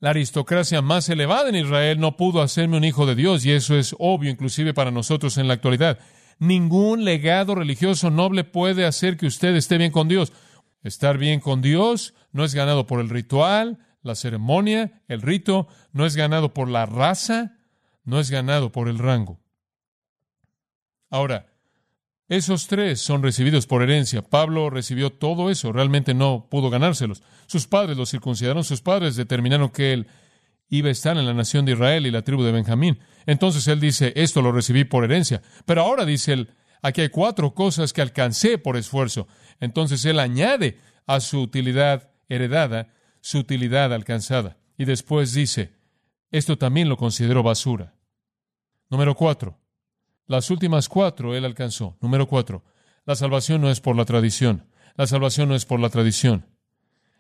La 0.01 0.11
aristocracia 0.11 0.81
más 0.81 1.09
elevada 1.09 1.49
en 1.49 1.57
Israel 1.57 1.99
no 1.99 2.17
pudo 2.17 2.41
hacerme 2.41 2.77
un 2.77 2.85
hijo 2.85 3.05
de 3.05 3.17
Dios 3.17 3.45
y 3.45 3.51
eso 3.51 3.77
es 3.77 3.97
obvio 3.99 4.31
inclusive 4.31 4.73
para 4.73 4.93
nosotros 4.93 5.39
en 5.39 5.49
la 5.49 5.55
actualidad. 5.55 5.99
Ningún 6.39 7.05
legado 7.05 7.57
religioso 7.57 8.09
noble 8.09 8.45
puede 8.45 8.87
hacer 8.87 9.17
que 9.17 9.27
usted 9.27 9.57
esté 9.57 9.77
bien 9.77 9.91
con 9.91 10.07
Dios. 10.07 10.33
Estar 10.85 11.19
bien 11.19 11.41
con 11.41 11.63
Dios 11.63 12.15
no 12.31 12.45
es 12.45 12.55
ganado 12.55 12.87
por 12.87 13.01
el 13.01 13.09
ritual, 13.09 13.79
la 14.03 14.15
ceremonia, 14.15 15.03
el 15.09 15.21
rito, 15.21 15.67
no 15.93 16.07
es 16.07 16.15
ganado 16.15 16.55
por 16.55 16.69
la 16.69 16.87
raza, 16.87 17.57
no 18.05 18.21
es 18.21 18.31
ganado 18.31 18.71
por 18.71 18.89
el 18.89 18.99
rango. 18.99 19.41
Ahora, 21.11 21.48
esos 22.29 22.67
tres 22.67 23.01
son 23.01 23.23
recibidos 23.23 23.67
por 23.67 23.83
herencia. 23.83 24.23
Pablo 24.23 24.71
recibió 24.71 25.11
todo 25.11 25.51
eso, 25.51 25.73
realmente 25.73 26.15
no 26.15 26.47
pudo 26.51 26.71
ganárselos. 26.71 27.23
Sus 27.47 27.67
padres 27.67 27.97
lo 27.97 28.07
circuncidaron, 28.07 28.65
sus 28.65 28.83
padres 28.83 29.17
determinaron 29.17 29.71
que 29.71 29.93
él 29.93 30.07
iba 30.69 30.89
a 30.89 30.93
estar 30.93 31.17
en 31.17 31.27
la 31.27 31.35
nación 31.35 31.65
de 31.65 31.73
Israel 31.73 32.07
y 32.07 32.11
la 32.11 32.23
tribu 32.23 32.43
de 32.43 32.53
Benjamín. 32.53 32.99
Entonces 33.27 33.67
él 33.69 33.81
dice, 33.81 34.13
esto 34.17 34.43
lo 34.43 34.53
recibí 34.53 34.85
por 34.85 35.05
herencia. 35.05 35.43
Pero 35.65 35.83
ahora 35.83 36.05
dice 36.05 36.35
él, 36.35 36.51
aquí 36.83 37.01
hay 37.01 37.09
cuatro 37.09 37.55
cosas 37.55 37.93
que 37.93 38.03
alcancé 38.03 38.59
por 38.59 38.77
esfuerzo. 38.77 39.27
Entonces 39.61 40.05
él 40.05 40.19
añade 40.19 40.79
a 41.07 41.21
su 41.21 41.41
utilidad 41.41 42.11
heredada 42.29 42.93
su 43.21 43.39
utilidad 43.39 43.93
alcanzada. 43.93 44.59
Y 44.77 44.85
después 44.85 45.33
dice, 45.33 45.73
esto 46.31 46.57
también 46.57 46.89
lo 46.89 46.97
considero 46.97 47.43
basura. 47.43 47.95
Número 48.91 49.15
cuatro. 49.15 49.59
Las 50.29 50.51
últimas 50.51 50.89
cuatro 50.91 51.35
él 51.35 51.45
alcanzó. 51.47 51.97
Número 52.03 52.29
cuatro. 52.29 52.63
La 53.07 53.17
salvación 53.17 53.63
no 53.63 53.71
es 53.71 53.81
por 53.81 53.97
la 53.97 54.05
tradición. 54.05 54.69
La 54.95 55.07
salvación 55.07 55.49
no 55.49 55.55
es 55.55 55.65
por 55.65 55.81
la 55.81 55.89
tradición. 55.89 56.47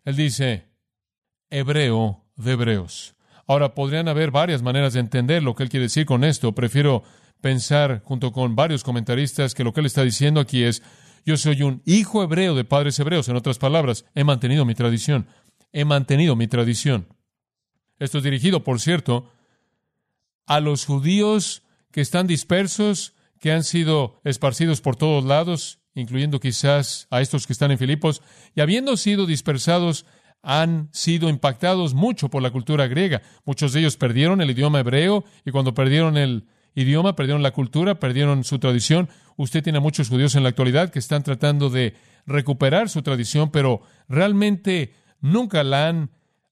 Él 0.05 0.15
dice, 0.15 0.69
hebreo 1.49 2.27
de 2.37 2.53
hebreos. 2.53 3.17
Ahora, 3.47 3.75
podrían 3.75 4.09
haber 4.09 4.31
varias 4.31 4.61
maneras 4.61 4.93
de 4.93 5.01
entender 5.01 5.43
lo 5.43 5.55
que 5.55 5.63
él 5.63 5.71
quiere 5.71 5.85
decir 5.85 6.05
con 6.05 6.23
esto. 6.23 6.55
Prefiero 6.55 7.03
pensar, 7.41 8.03
junto 8.05 8.31
con 8.31 8.55
varios 8.55 8.85
comentaristas, 8.85 9.55
que 9.55 9.65
lo 9.65 9.73
que 9.73 9.81
él 9.81 9.87
está 9.87 10.03
diciendo 10.05 10.39
aquí 10.39 10.65
es, 10.65 10.83
yo 11.25 11.39
soy 11.39 11.63
un 11.63 11.83
hijo 11.87 12.23
hebreo 12.23 12.55
de 12.55 12.65
padres 12.65 12.99
hebreos. 12.99 13.27
En 13.31 13.37
otras 13.37 13.59
palabras, 13.59 14.05
he 14.15 14.23
mantenido 14.23 14.67
mi 14.67 14.75
tradición. 14.75 15.27
He 15.73 15.87
mantenido 15.87 16.37
mi 16.37 16.47
tradición. 16.47 17.09
Esto 17.99 18.19
es 18.19 18.25
dirigido, 18.25 18.65
por 18.65 18.81
cierto, 18.81 19.31
a 20.47 20.61
los 20.61 20.85
judíos 20.85 21.63
que 21.91 22.01
están 22.01 22.27
dispersos, 22.27 23.15
que 23.41 23.53
han 23.53 23.65
sido 23.65 24.21
esparcidos 24.25 24.81
por 24.81 24.97
todos 24.97 25.25
lados, 25.25 25.81
incluyendo 25.95 26.41
quizás 26.41 27.07
a 27.11 27.21
estos 27.21 27.47
que 27.47 27.53
están 27.53 27.71
en 27.71 27.79
Filipos, 27.79 28.23
y 28.55 28.61
habiendo 28.61 28.97
sido 28.97 29.27
dispersados, 29.27 30.07
han 30.43 30.89
sido 30.93 31.29
impactados 31.29 31.95
mucho 31.95 32.29
por 32.29 32.43
la 32.43 32.51
cultura 32.51 32.87
griega. 32.87 33.23
Muchos 33.45 33.73
de 33.73 33.81
ellos 33.81 33.97
perdieron 33.97 34.41
el 34.41 34.51
idioma 34.51 34.81
hebreo 34.81 35.25
y 35.45 35.51
cuando 35.51 35.75
perdieron 35.75 36.17
el 36.17 36.47
idioma, 36.75 37.17
perdieron 37.17 37.43
la 37.43 37.51
cultura, 37.51 37.99
perdieron 37.99 38.45
su 38.45 38.59
tradición. 38.59 39.09
Usted 39.37 39.63
tiene 39.63 39.81
muchos 39.81 40.09
judíos 40.09 40.37
en 40.37 40.45
la 40.45 40.51
actualidad 40.51 40.91
que 40.91 41.01
están 41.01 41.23
tratando 41.23 41.71
de 41.71 41.95
recuperar 42.27 42.89
su 42.89 43.03
tradición, 43.03 43.51
pero 43.51 43.83
realmente 44.09 44.95
nunca 45.21 45.65
la 45.65 45.89
han 45.89 46.11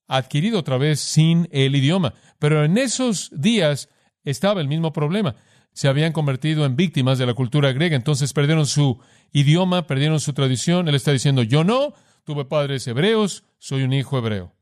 adquirido 0.08 0.58
otra 0.58 0.78
vez 0.78 1.00
sin 1.00 1.48
el 1.52 1.76
idioma. 1.76 2.14
Pero 2.38 2.64
en 2.64 2.78
esos 2.78 3.30
días 3.32 3.88
estaba 4.26 4.60
el 4.60 4.68
mismo 4.68 4.92
problema. 4.92 5.36
Se 5.72 5.88
habían 5.88 6.12
convertido 6.12 6.66
en 6.66 6.76
víctimas 6.76 7.16
de 7.16 7.26
la 7.26 7.34
cultura 7.34 7.72
griega, 7.72 7.96
entonces 7.96 8.32
perdieron 8.32 8.66
su 8.66 8.98
idioma, 9.32 9.86
perdieron 9.86 10.20
su 10.20 10.34
tradición. 10.34 10.88
Él 10.88 10.94
está 10.94 11.12
diciendo, 11.12 11.42
yo 11.42 11.64
no, 11.64 11.94
tuve 12.24 12.44
padres 12.44 12.86
hebreos, 12.86 13.44
soy 13.58 13.82
un 13.82 13.92
hijo 13.92 14.18
hebreo. 14.18 14.52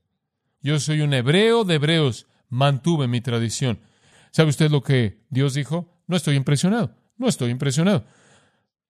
Yo 0.61 0.79
soy 0.79 1.01
un 1.01 1.13
hebreo 1.15 1.65
de 1.65 1.75
hebreos, 1.75 2.27
mantuve 2.49 3.09
mi 3.09 3.21
tradición. 3.21 3.81
¿Sabe 4.31 4.51
usted 4.51 4.71
lo 4.71 4.83
que 4.83 5.19
Dios 5.31 5.55
dijo? 5.55 5.89
No 6.07 6.17
estoy 6.17 6.37
impresionado, 6.37 6.95
no 7.17 7.29
estoy 7.29 7.51
impresionado. 7.51 8.05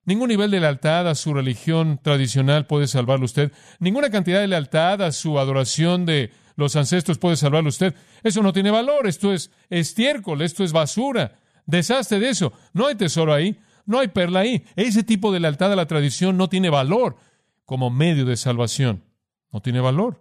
Ningún 0.06 0.28
nivel 0.28 0.50
de 0.50 0.60
lealtad 0.60 1.08
a 1.08 1.14
su 1.14 1.32
religión 1.32 1.98
tradicional 2.02 2.66
puede 2.66 2.86
salvarlo 2.86 3.24
usted. 3.24 3.52
Ninguna 3.78 4.10
cantidad 4.10 4.40
de 4.40 4.48
lealtad 4.48 5.02
a 5.02 5.12
su 5.12 5.38
adoración 5.38 6.04
de 6.04 6.30
los 6.56 6.76
ancestros 6.76 7.18
puede 7.18 7.36
salvarlo 7.36 7.68
usted. 7.68 7.94
Eso 8.22 8.42
no 8.42 8.52
tiene 8.52 8.70
valor, 8.70 9.06
esto 9.06 9.32
es 9.32 9.50
estiércol, 9.70 10.42
esto 10.42 10.64
es 10.64 10.72
basura. 10.72 11.38
Deshazte 11.66 12.18
de 12.18 12.28
eso. 12.28 12.52
No 12.72 12.86
hay 12.86 12.94
tesoro 12.94 13.32
ahí, 13.32 13.58
no 13.86 13.98
hay 13.98 14.08
perla 14.08 14.40
ahí. 14.40 14.64
Ese 14.76 15.02
tipo 15.02 15.32
de 15.32 15.40
lealtad 15.40 15.72
a 15.72 15.76
la 15.76 15.86
tradición 15.86 16.36
no 16.36 16.48
tiene 16.48 16.70
valor 16.70 17.16
como 17.64 17.90
medio 17.90 18.24
de 18.24 18.36
salvación. 18.36 19.04
No 19.50 19.60
tiene 19.60 19.80
valor. 19.80 20.20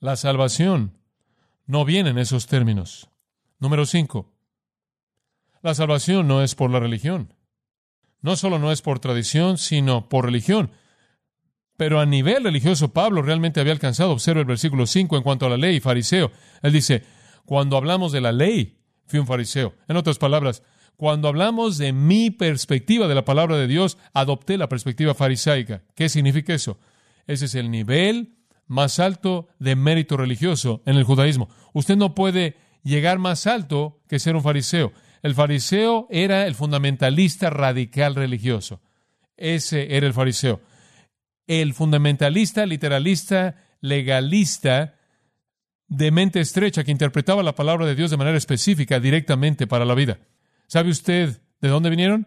La 0.00 0.16
salvación 0.16 0.98
no 1.66 1.84
viene 1.84 2.10
en 2.10 2.18
esos 2.18 2.46
términos. 2.46 3.08
Número 3.58 3.86
cinco. 3.86 4.30
La 5.62 5.74
salvación 5.74 6.28
no 6.28 6.42
es 6.42 6.54
por 6.54 6.70
la 6.70 6.80
religión. 6.80 7.32
No 8.20 8.36
solo 8.36 8.58
no 8.58 8.72
es 8.72 8.82
por 8.82 9.00
tradición, 9.00 9.58
sino 9.58 10.08
por 10.08 10.26
religión. 10.26 10.70
Pero 11.76 12.00
a 12.00 12.06
nivel 12.06 12.44
religioso, 12.44 12.92
Pablo 12.92 13.22
realmente 13.22 13.60
había 13.60 13.72
alcanzado, 13.72 14.12
observa 14.12 14.40
el 14.40 14.46
versículo 14.46 14.86
5 14.86 15.16
en 15.16 15.22
cuanto 15.22 15.46
a 15.46 15.50
la 15.50 15.56
ley 15.56 15.80
fariseo. 15.80 16.30
Él 16.62 16.72
dice, 16.72 17.02
cuando 17.44 17.76
hablamos 17.76 18.12
de 18.12 18.20
la 18.20 18.32
ley, 18.32 18.78
fui 19.06 19.18
un 19.18 19.26
fariseo. 19.26 19.74
En 19.88 19.96
otras 19.96 20.18
palabras, 20.18 20.62
cuando 20.96 21.28
hablamos 21.28 21.76
de 21.76 21.92
mi 21.92 22.30
perspectiva 22.30 23.08
de 23.08 23.14
la 23.14 23.24
palabra 23.24 23.56
de 23.56 23.66
Dios, 23.66 23.98
adopté 24.12 24.56
la 24.56 24.68
perspectiva 24.68 25.14
farisaica. 25.14 25.82
¿Qué 25.96 26.08
significa 26.08 26.54
eso? 26.54 26.78
Ese 27.26 27.46
es 27.46 27.54
el 27.56 27.70
nivel 27.70 28.36
más 28.66 28.98
alto 29.00 29.48
de 29.58 29.76
mérito 29.76 30.16
religioso 30.16 30.82
en 30.86 30.96
el 30.96 31.04
judaísmo. 31.04 31.48
Usted 31.72 31.96
no 31.96 32.14
puede 32.14 32.56
llegar 32.84 33.18
más 33.18 33.46
alto 33.46 34.00
que 34.08 34.20
ser 34.20 34.36
un 34.36 34.42
fariseo. 34.42 34.92
El 35.22 35.34
fariseo 35.34 36.06
era 36.10 36.46
el 36.46 36.54
fundamentalista 36.54 37.50
radical 37.50 38.14
religioso. 38.14 38.80
Ese 39.36 39.96
era 39.96 40.06
el 40.06 40.12
fariseo. 40.12 40.60
El 41.46 41.74
fundamentalista, 41.74 42.66
literalista, 42.66 43.56
legalista, 43.80 44.94
de 45.88 46.10
mente 46.10 46.40
estrecha 46.40 46.84
que 46.84 46.90
interpretaba 46.90 47.42
la 47.42 47.54
palabra 47.54 47.86
de 47.86 47.94
Dios 47.94 48.10
de 48.10 48.16
manera 48.16 48.38
específica 48.38 49.00
directamente 49.00 49.66
para 49.66 49.84
la 49.84 49.94
vida. 49.94 50.18
¿Sabe 50.66 50.90
usted 50.90 51.40
de 51.60 51.68
dónde 51.68 51.90
vinieron? 51.90 52.26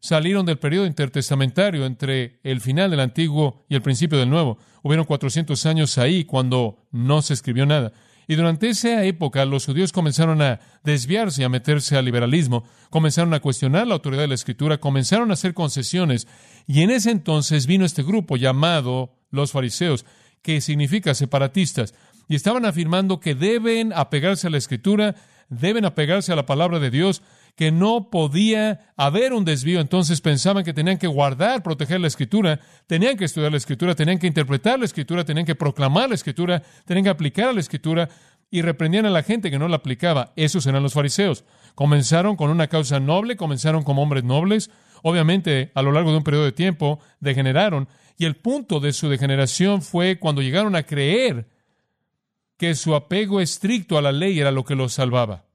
Salieron 0.00 0.46
del 0.46 0.58
periodo 0.58 0.86
intertestamentario 0.86 1.84
entre 1.84 2.38
el 2.44 2.60
final 2.60 2.90
del 2.90 3.00
Antiguo 3.00 3.64
y 3.68 3.74
el 3.74 3.82
principio 3.82 4.18
del 4.18 4.30
Nuevo. 4.30 4.58
Hubieron 4.82 5.06
400 5.06 5.66
años 5.66 5.98
ahí 5.98 6.24
cuando 6.24 6.86
no 6.92 7.22
se 7.22 7.34
escribió 7.34 7.66
nada. 7.66 7.92
Y 8.30 8.36
durante 8.36 8.68
esa 8.68 9.04
época 9.04 9.46
los 9.46 9.64
judíos 9.64 9.90
comenzaron 9.90 10.42
a 10.42 10.60
desviarse 10.84 11.40
y 11.40 11.44
a 11.44 11.48
meterse 11.48 11.96
al 11.96 12.04
liberalismo, 12.04 12.62
comenzaron 12.90 13.32
a 13.32 13.40
cuestionar 13.40 13.86
la 13.86 13.94
autoridad 13.94 14.20
de 14.20 14.28
la 14.28 14.34
Escritura, 14.34 14.78
comenzaron 14.78 15.30
a 15.30 15.32
hacer 15.32 15.54
concesiones. 15.54 16.28
Y 16.66 16.82
en 16.82 16.90
ese 16.90 17.10
entonces 17.10 17.66
vino 17.66 17.86
este 17.86 18.02
grupo 18.02 18.36
llamado 18.36 19.14
los 19.30 19.52
fariseos, 19.52 20.04
que 20.42 20.60
significa 20.60 21.14
separatistas, 21.14 21.94
y 22.28 22.34
estaban 22.34 22.66
afirmando 22.66 23.18
que 23.18 23.34
deben 23.34 23.94
apegarse 23.94 24.46
a 24.46 24.50
la 24.50 24.58
Escritura, 24.58 25.14
deben 25.48 25.86
apegarse 25.86 26.30
a 26.30 26.36
la 26.36 26.44
palabra 26.44 26.80
de 26.80 26.90
Dios, 26.90 27.22
que 27.58 27.72
no 27.72 28.08
podía 28.08 28.92
haber 28.96 29.32
un 29.32 29.44
desvío, 29.44 29.80
entonces 29.80 30.20
pensaban 30.20 30.62
que 30.62 30.72
tenían 30.72 30.96
que 30.96 31.08
guardar, 31.08 31.64
proteger 31.64 32.00
la 32.00 32.06
escritura, 32.06 32.60
tenían 32.86 33.16
que 33.16 33.24
estudiar 33.24 33.50
la 33.50 33.58
escritura, 33.58 33.96
tenían 33.96 34.20
que 34.20 34.28
interpretar 34.28 34.78
la 34.78 34.84
escritura, 34.84 35.24
tenían 35.24 35.44
que 35.44 35.56
proclamar 35.56 36.08
la 36.08 36.14
escritura, 36.14 36.62
tenían 36.84 37.02
que 37.02 37.10
aplicar 37.10 37.52
la 37.52 37.58
escritura 37.58 38.08
y 38.48 38.62
reprendían 38.62 39.06
a 39.06 39.10
la 39.10 39.24
gente 39.24 39.50
que 39.50 39.58
no 39.58 39.66
la 39.66 39.74
aplicaba. 39.74 40.32
Esos 40.36 40.68
eran 40.68 40.84
los 40.84 40.92
fariseos. 40.92 41.44
Comenzaron 41.74 42.36
con 42.36 42.50
una 42.50 42.68
causa 42.68 43.00
noble, 43.00 43.36
comenzaron 43.36 43.82
como 43.82 44.02
hombres 44.02 44.22
nobles, 44.22 44.70
obviamente 45.02 45.72
a 45.74 45.82
lo 45.82 45.90
largo 45.90 46.12
de 46.12 46.18
un 46.18 46.22
periodo 46.22 46.44
de 46.44 46.52
tiempo 46.52 47.00
degeneraron 47.18 47.88
y 48.16 48.26
el 48.26 48.36
punto 48.36 48.78
de 48.78 48.92
su 48.92 49.08
degeneración 49.08 49.82
fue 49.82 50.20
cuando 50.20 50.42
llegaron 50.42 50.76
a 50.76 50.84
creer 50.84 51.48
que 52.56 52.76
su 52.76 52.94
apego 52.94 53.40
estricto 53.40 53.98
a 53.98 54.02
la 54.02 54.12
ley 54.12 54.38
era 54.38 54.52
lo 54.52 54.64
que 54.64 54.76
los 54.76 54.92
salvaba. 54.92 55.47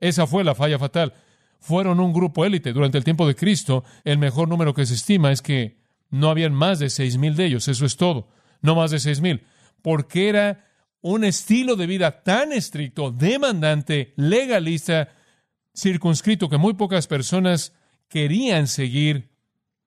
Esa 0.00 0.26
fue 0.26 0.44
la 0.44 0.54
falla 0.54 0.78
fatal. 0.78 1.12
Fueron 1.60 2.00
un 2.00 2.12
grupo 2.12 2.44
élite. 2.44 2.72
Durante 2.72 2.98
el 2.98 3.04
tiempo 3.04 3.26
de 3.26 3.34
Cristo, 3.34 3.84
el 4.04 4.18
mejor 4.18 4.48
número 4.48 4.74
que 4.74 4.86
se 4.86 4.94
estima 4.94 5.32
es 5.32 5.42
que 5.42 5.78
no 6.10 6.30
habían 6.30 6.54
más 6.54 6.78
de 6.78 6.90
seis 6.90 7.18
mil 7.18 7.34
de 7.34 7.46
ellos. 7.46 7.68
Eso 7.68 7.84
es 7.84 7.96
todo. 7.96 8.28
No 8.62 8.74
más 8.74 8.90
de 8.90 9.00
seis 9.00 9.20
mil. 9.20 9.42
Porque 9.82 10.28
era 10.28 10.64
un 11.00 11.24
estilo 11.24 11.76
de 11.76 11.86
vida 11.86 12.22
tan 12.22 12.52
estricto, 12.52 13.10
demandante, 13.10 14.14
legalista, 14.16 15.08
circunscrito, 15.74 16.48
que 16.48 16.58
muy 16.58 16.74
pocas 16.74 17.06
personas 17.06 17.72
querían 18.08 18.66
seguir. 18.66 19.30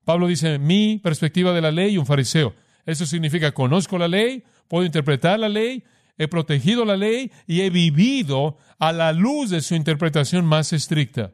Pablo 0.05 0.27
dice, 0.27 0.57
mi 0.57 0.99
perspectiva 0.99 1.53
de 1.53 1.61
la 1.61 1.71
ley, 1.71 1.97
un 1.97 2.05
fariseo. 2.05 2.55
Eso 2.85 3.05
significa, 3.05 3.51
conozco 3.51 3.97
la 3.97 4.07
ley, 4.07 4.43
puedo 4.67 4.85
interpretar 4.85 5.39
la 5.39 5.49
ley, 5.49 5.83
he 6.17 6.27
protegido 6.27 6.85
la 6.85 6.97
ley 6.97 7.31
y 7.47 7.61
he 7.61 7.69
vivido 7.69 8.57
a 8.79 8.91
la 8.91 9.13
luz 9.13 9.49
de 9.49 9.61
su 9.61 9.75
interpretación 9.75 10.45
más 10.45 10.73
estricta. 10.73 11.33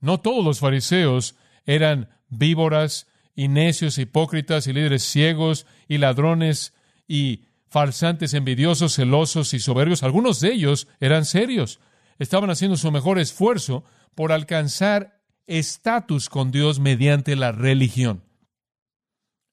No 0.00 0.20
todos 0.20 0.44
los 0.44 0.60
fariseos 0.60 1.36
eran 1.64 2.08
víboras 2.28 3.06
y 3.34 3.48
necios, 3.48 3.98
hipócritas 3.98 4.66
y 4.66 4.72
líderes 4.72 5.02
ciegos 5.02 5.66
y 5.86 5.98
ladrones 5.98 6.74
y 7.06 7.44
farsantes 7.68 8.34
envidiosos, 8.34 8.96
celosos 8.96 9.54
y 9.54 9.60
soberbios. 9.60 10.02
Algunos 10.02 10.40
de 10.40 10.52
ellos 10.52 10.88
eran 11.00 11.24
serios. 11.24 11.80
Estaban 12.18 12.50
haciendo 12.50 12.76
su 12.76 12.90
mejor 12.90 13.18
esfuerzo 13.18 13.84
por 14.14 14.32
alcanzar 14.32 15.22
estatus 15.46 16.28
con 16.28 16.50
Dios 16.50 16.80
mediante 16.80 17.36
la 17.36 17.52
religión. 17.52 18.24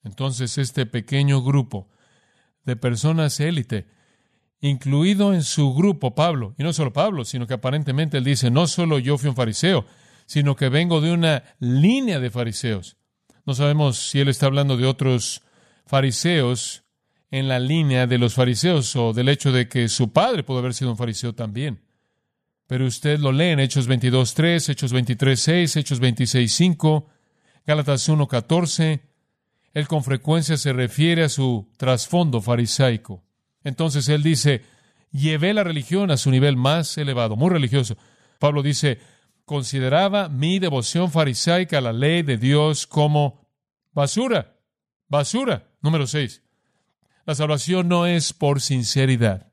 Entonces 0.04 0.58
este 0.58 0.86
pequeño 0.86 1.42
grupo 1.42 1.90
de 2.66 2.76
personas 2.76 3.40
élite, 3.40 3.88
incluido 4.62 5.34
en 5.34 5.44
su 5.44 5.74
grupo 5.74 6.16
Pablo. 6.16 6.56
Y 6.58 6.64
no 6.64 6.74
solo 6.74 6.94
Pablo, 6.94 7.26
sino 7.26 7.48
que 7.48 7.54
aparentemente 7.54 8.18
él 8.18 8.24
dice, 8.24 8.52
no 8.52 8.68
solo 8.68 9.00
yo 9.00 9.18
fui 9.18 9.30
un 9.30 9.36
fariseo, 9.36 9.86
sino 10.26 10.56
que 10.56 10.70
vengo 10.70 11.02
de 11.02 11.12
una 11.12 11.44
línea 11.60 12.20
de 12.20 12.32
fariseos. 12.32 12.98
No 13.46 13.54
sabemos 13.54 13.98
si 13.98 14.20
él 14.20 14.28
está 14.28 14.48
hablando 14.48 14.76
de 14.76 14.86
otros 14.86 15.44
fariseos 15.86 16.84
en 17.30 17.48
la 17.48 17.60
línea 17.60 18.08
de 18.08 18.18
los 18.18 18.34
fariseos 18.34 18.96
o 18.96 19.14
del 19.14 19.30
hecho 19.30 19.52
de 19.52 19.68
que 19.68 19.88
su 19.88 20.12
padre 20.12 20.44
pudo 20.44 20.60
haber 20.60 20.74
sido 20.74 20.92
un 20.92 20.98
fariseo 20.98 21.34
también. 21.34 21.82
Pero 22.68 22.86
usted 22.86 23.20
lo 23.20 23.32
lee 23.32 23.50
en 23.50 23.60
Hechos 23.60 23.88
22.3, 23.88 24.70
Hechos 24.70 24.94
23.6, 24.94 25.80
Hechos 25.80 26.02
26.5, 26.02 27.06
Gálatas 27.68 28.10
1.14, 28.10 29.02
él 29.76 29.90
con 29.90 30.06
frecuencia 30.06 30.56
se 30.56 30.72
refiere 30.72 31.24
a 31.24 31.30
su 31.30 31.68
trasfondo 31.76 32.42
farisaico. 32.42 33.26
Entonces 33.62 34.08
él 34.08 34.24
dice, 34.24 34.64
llevé 35.12 35.54
la 35.54 35.66
religión 35.66 36.12
a 36.12 36.18
su 36.18 36.32
nivel 36.32 36.56
más 36.56 36.98
elevado, 36.98 37.36
muy 37.36 37.50
religioso. 37.50 37.98
Pablo 38.40 38.64
dice, 38.64 39.00
consideraba 39.44 40.30
mi 40.30 40.60
devoción 40.60 41.12
farisaica 41.12 41.80
a 41.80 41.82
la 41.82 41.92
ley 41.92 42.24
de 42.24 42.38
Dios 42.38 42.88
como 42.88 43.46
basura, 43.92 44.56
basura. 45.10 45.68
Número 45.82 46.08
seis. 46.08 46.42
La 47.26 47.36
salvación 47.36 47.90
no 47.90 48.06
es 48.06 48.32
por 48.32 48.62
sinceridad. 48.62 49.52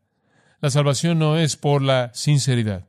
La 0.60 0.70
salvación 0.70 1.18
no 1.18 1.36
es 1.36 1.56
por 1.56 1.82
la 1.82 2.14
sinceridad. 2.14 2.86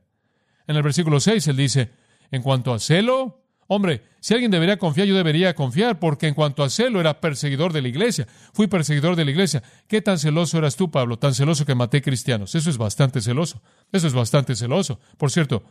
En 0.68 0.76
el 0.76 0.82
versículo 0.84 1.18
6 1.18 1.48
él 1.48 1.56
dice, 1.56 1.90
en 2.30 2.42
cuanto 2.42 2.72
a 2.72 2.78
celo, 2.78 3.43
Hombre, 3.66 4.02
si 4.20 4.34
alguien 4.34 4.50
debería 4.50 4.78
confiar, 4.78 5.06
yo 5.06 5.16
debería 5.16 5.54
confiar, 5.54 5.98
porque 5.98 6.26
en 6.28 6.34
cuanto 6.34 6.62
a 6.62 6.70
celo 6.70 7.00
era 7.00 7.20
perseguidor 7.20 7.72
de 7.72 7.82
la 7.82 7.88
iglesia. 7.88 8.26
Fui 8.52 8.66
perseguidor 8.66 9.16
de 9.16 9.24
la 9.24 9.30
iglesia. 9.30 9.62
¿Qué 9.86 10.02
tan 10.02 10.18
celoso 10.18 10.58
eras 10.58 10.76
tú, 10.76 10.90
Pablo? 10.90 11.18
Tan 11.18 11.34
celoso 11.34 11.64
que 11.64 11.74
maté 11.74 12.02
cristianos. 12.02 12.54
Eso 12.54 12.70
es 12.70 12.78
bastante 12.78 13.20
celoso. 13.20 13.62
Eso 13.92 14.06
es 14.06 14.12
bastante 14.12 14.54
celoso. 14.54 15.00
Por 15.16 15.30
cierto, 15.30 15.62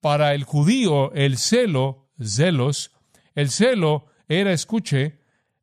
para 0.00 0.34
el 0.34 0.44
judío, 0.44 1.12
el 1.12 1.38
celo, 1.38 2.10
celos, 2.20 2.92
el 3.34 3.50
celo 3.50 4.06
era, 4.28 4.52
escuche, 4.52 5.20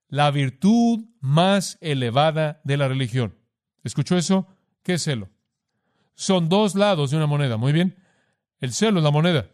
la 0.10 0.32
virtud 0.32 1.06
más 1.20 1.78
elevada 1.82 2.62
de 2.64 2.78
la 2.78 2.88
religión. 2.88 3.36
¿Escuchó 3.84 4.18
eso? 4.18 4.48
¿Qué 4.84 4.94
es 4.94 5.04
celo? 5.04 5.30
Son 6.16 6.50
dos 6.50 6.76
lados 6.76 7.12
de 7.12 7.18
una 7.18 7.28
moneda. 7.28 7.58
Muy 7.58 7.74
bien. 7.74 7.96
El 8.60 8.74
celo 8.74 9.00
es 9.00 9.04
la 9.04 9.12
moneda. 9.12 9.50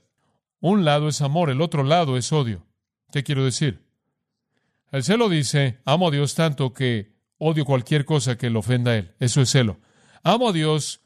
Un 0.64 0.86
lado 0.86 1.10
es 1.10 1.22
amor, 1.22 1.50
el 1.50 1.60
otro 1.60 1.84
lado 1.84 2.16
es 2.16 2.32
odio. 2.32 2.66
¿Qué 3.12 3.22
quiero 3.22 3.44
decir? 3.44 3.84
El 4.94 5.04
celo 5.04 5.28
dice, 5.28 5.82
amo 5.84 6.08
a 6.08 6.12
Dios 6.12 6.36
tanto 6.36 6.74
que 6.74 7.18
odio 7.38 7.66
cualquier 7.66 8.06
cosa 8.06 8.38
que 8.38 8.50
le 8.50 8.60
ofenda 8.60 8.92
a 8.92 8.96
Él. 8.96 9.14
Eso 9.20 9.42
es 9.42 9.50
celo. 9.50 9.82
Amo 10.24 10.48
a 10.48 10.54
Dios 10.54 11.02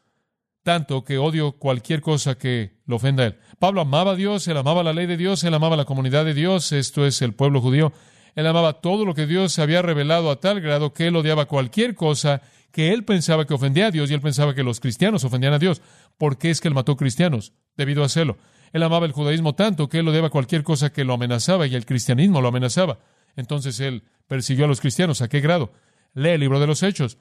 tanto 0.62 1.04
que 1.04 1.17
odio 1.17 1.54
cualquier 1.54 2.02
cosa 2.02 2.38
que 2.38 2.78
le 2.86 2.96
ofenda 2.96 3.24
a 3.24 3.26
Él. 3.26 3.39
Pablo 3.58 3.82
amaba 3.82 4.12
a 4.12 4.15
Dios, 4.15 4.48
él 4.48 4.58
amaba 4.58 4.84
la 4.84 4.93
ley 4.93 5.08
de 5.08 5.17
Dios, 5.17 5.43
él 5.43 5.56
amaba 5.56 5.76
la 5.76 5.86
comunidad 5.86 6.24
de 6.24 6.36
Dios, 6.36 6.72
esto 6.72 7.08
es 7.08 7.24
el 7.24 7.34
pueblo 7.34 7.60
judío. 7.60 7.93
Él 8.36 8.46
amaba 8.46 8.74
todo 8.74 9.06
lo 9.06 9.15
que 9.15 9.26
Dios 9.26 9.58
había 9.58 9.82
revelado 9.82 10.30
a 10.30 10.39
tal 10.39 10.62
grado 10.62 10.93
que 10.93 11.08
él 11.08 11.15
odiaba 11.15 11.46
cualquier 11.46 11.96
cosa 11.96 12.43
que 12.72 12.93
él 12.93 13.06
pensaba 13.06 13.48
que 13.48 13.56
ofendía 13.56 13.88
a 13.88 13.91
Dios 13.91 14.12
y 14.12 14.13
él 14.13 14.22
pensaba 14.22 14.54
que 14.54 14.62
los 14.62 14.80
cristianos 14.80 15.24
ofendían 15.24 15.54
a 15.54 15.58
Dios. 15.58 15.82
¿Por 16.20 16.38
qué 16.38 16.52
es 16.52 16.62
que 16.62 16.67
él 16.67 16.76
mató 16.76 16.96
cristianos? 16.96 17.54
Debido 17.76 18.04
a 18.04 18.10
celo. 18.10 18.38
Él 18.73 18.84
amaba 18.84 19.06
el 19.06 19.12
judaísmo 19.12 19.56
tanto 19.56 19.89
que 19.89 19.99
él 19.99 20.08
odiaba 20.08 20.30
cualquier 20.30 20.63
cosa 20.63 20.91
que 20.91 21.03
lo 21.03 21.13
amenazaba 21.13 21.67
y 21.67 21.75
el 21.75 21.86
cristianismo 21.86 22.41
lo 22.41 22.49
amenazaba. 22.49 22.99
Entonces 23.36 23.80
él 23.80 24.03
persiguió 24.27 24.65
a 24.65 24.67
los 24.67 24.82
cristianos. 24.82 25.21
¿A 25.21 25.27
qué 25.27 25.39
grado? 25.39 25.71
Lee 26.13 26.30
el 26.30 26.39
libro 26.39 26.60
de 26.60 26.67
los 26.67 26.84
Hechos. 26.84 27.17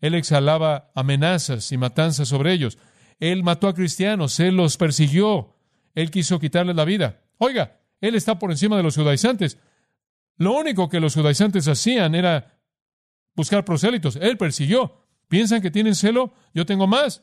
Él 0.00 0.14
exhalaba 0.14 0.90
amenazas 0.94 1.72
y 1.72 1.78
matanzas 1.78 2.28
sobre 2.28 2.52
ellos. 2.52 2.78
Él 3.18 3.42
mató 3.42 3.68
a 3.68 3.74
cristianos, 3.74 4.40
él 4.40 4.56
los 4.56 4.78
persiguió, 4.78 5.54
él 5.94 6.10
quiso 6.10 6.40
quitarles 6.40 6.74
la 6.74 6.86
vida. 6.86 7.20
Oiga, 7.36 7.80
él 8.00 8.14
está 8.14 8.38
por 8.38 8.50
encima 8.50 8.76
de 8.76 8.82
los 8.82 8.96
judaizantes. 8.96 9.58
Lo 10.36 10.54
único 10.54 10.88
que 10.88 11.00
los 11.00 11.14
judaizantes 11.14 11.68
hacían 11.68 12.14
era 12.14 12.58
buscar 13.34 13.64
prosélitos. 13.64 14.16
Él 14.16 14.38
persiguió. 14.38 14.96
¿Piensan 15.28 15.60
que 15.60 15.70
tienen 15.70 15.94
celo? 15.94 16.32
Yo 16.54 16.64
tengo 16.64 16.86
más. 16.86 17.22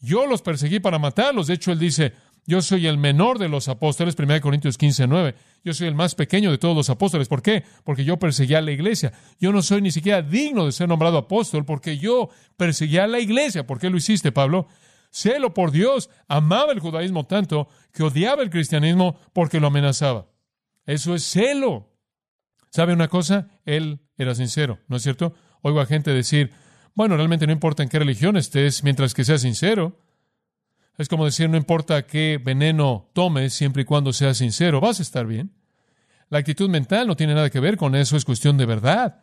Yo 0.00 0.26
los 0.26 0.42
perseguí 0.42 0.80
para 0.80 0.98
matarlos. 0.98 1.46
De 1.46 1.54
hecho, 1.54 1.70
él 1.72 1.78
dice, 1.78 2.12
yo 2.46 2.62
soy 2.62 2.86
el 2.86 2.96
menor 2.96 3.38
de 3.38 3.48
los 3.48 3.68
apóstoles, 3.68 4.14
1 4.16 4.40
Corintios 4.40 4.78
15, 4.78 5.08
9. 5.08 5.34
Yo 5.64 5.74
soy 5.74 5.88
el 5.88 5.96
más 5.96 6.14
pequeño 6.14 6.52
de 6.52 6.58
todos 6.58 6.76
los 6.76 6.88
apóstoles. 6.88 7.26
¿Por 7.26 7.42
qué? 7.42 7.64
Porque 7.82 8.04
yo 8.04 8.18
perseguía 8.18 8.58
a 8.58 8.62
la 8.62 8.70
iglesia. 8.70 9.12
Yo 9.40 9.52
no 9.52 9.62
soy 9.62 9.82
ni 9.82 9.90
siquiera 9.90 10.22
digno 10.22 10.64
de 10.64 10.72
ser 10.72 10.88
nombrado 10.88 11.18
apóstol 11.18 11.64
porque 11.64 11.98
yo 11.98 12.30
perseguía 12.56 13.04
a 13.04 13.08
la 13.08 13.18
iglesia. 13.18 13.66
¿Por 13.66 13.80
qué 13.80 13.90
lo 13.90 13.96
hiciste, 13.96 14.30
Pablo? 14.30 14.68
Celo 15.10 15.54
por 15.54 15.72
Dios. 15.72 16.08
Amaba 16.28 16.72
el 16.72 16.78
judaísmo 16.78 17.26
tanto 17.26 17.68
que 17.92 18.04
odiaba 18.04 18.42
el 18.42 18.50
cristianismo 18.50 19.18
porque 19.32 19.58
lo 19.58 19.66
amenazaba. 19.66 20.28
Eso 20.86 21.16
es 21.16 21.24
celo. 21.24 21.90
¿Sabe 22.70 22.92
una 22.92 23.08
cosa? 23.08 23.48
Él 23.64 24.00
era 24.18 24.36
sincero, 24.36 24.78
¿no 24.86 24.98
es 24.98 25.02
cierto? 25.02 25.34
Oigo 25.62 25.80
a 25.80 25.86
gente 25.86 26.12
decir, 26.12 26.52
bueno, 26.94 27.16
realmente 27.16 27.46
no 27.46 27.52
importa 27.52 27.82
en 27.82 27.88
qué 27.88 27.98
religión 27.98 28.36
estés 28.36 28.84
mientras 28.84 29.14
que 29.14 29.24
seas 29.24 29.42
sincero. 29.42 29.98
Es 30.98 31.08
como 31.08 31.24
decir, 31.24 31.48
no 31.50 31.56
importa 31.56 32.06
qué 32.06 32.40
veneno 32.42 33.10
tomes, 33.12 33.52
siempre 33.52 33.82
y 33.82 33.84
cuando 33.84 34.12
seas 34.12 34.38
sincero, 34.38 34.80
vas 34.80 34.98
a 34.98 35.02
estar 35.02 35.26
bien. 35.26 35.52
La 36.28 36.38
actitud 36.38 36.68
mental 36.68 37.06
no 37.06 37.16
tiene 37.16 37.34
nada 37.34 37.50
que 37.50 37.60
ver 37.60 37.76
con 37.76 37.94
eso, 37.94 38.16
es 38.16 38.24
cuestión 38.24 38.56
de 38.56 38.66
verdad. 38.66 39.22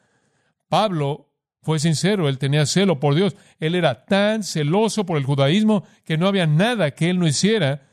Pablo 0.69 1.29
Fue 1.61 1.79
sincero, 1.79 2.27
él 2.27 2.39
tenía 2.39 2.65
celo 2.65 2.99
por 2.99 3.15
Dios. 3.15 3.37
Él 3.57 3.75
era 3.75 4.03
tan 4.03 4.43
celoso 4.43 5.05
por 5.05 5.17
el 5.17 5.23
judaísmo 5.23 5.85
que 6.03 6.17
no 6.17 6.27
había 6.27 6.45
nada 6.45 6.91
que 6.91 7.09
él 7.09 7.17
no 7.17 7.25
hiciera. 7.25 7.87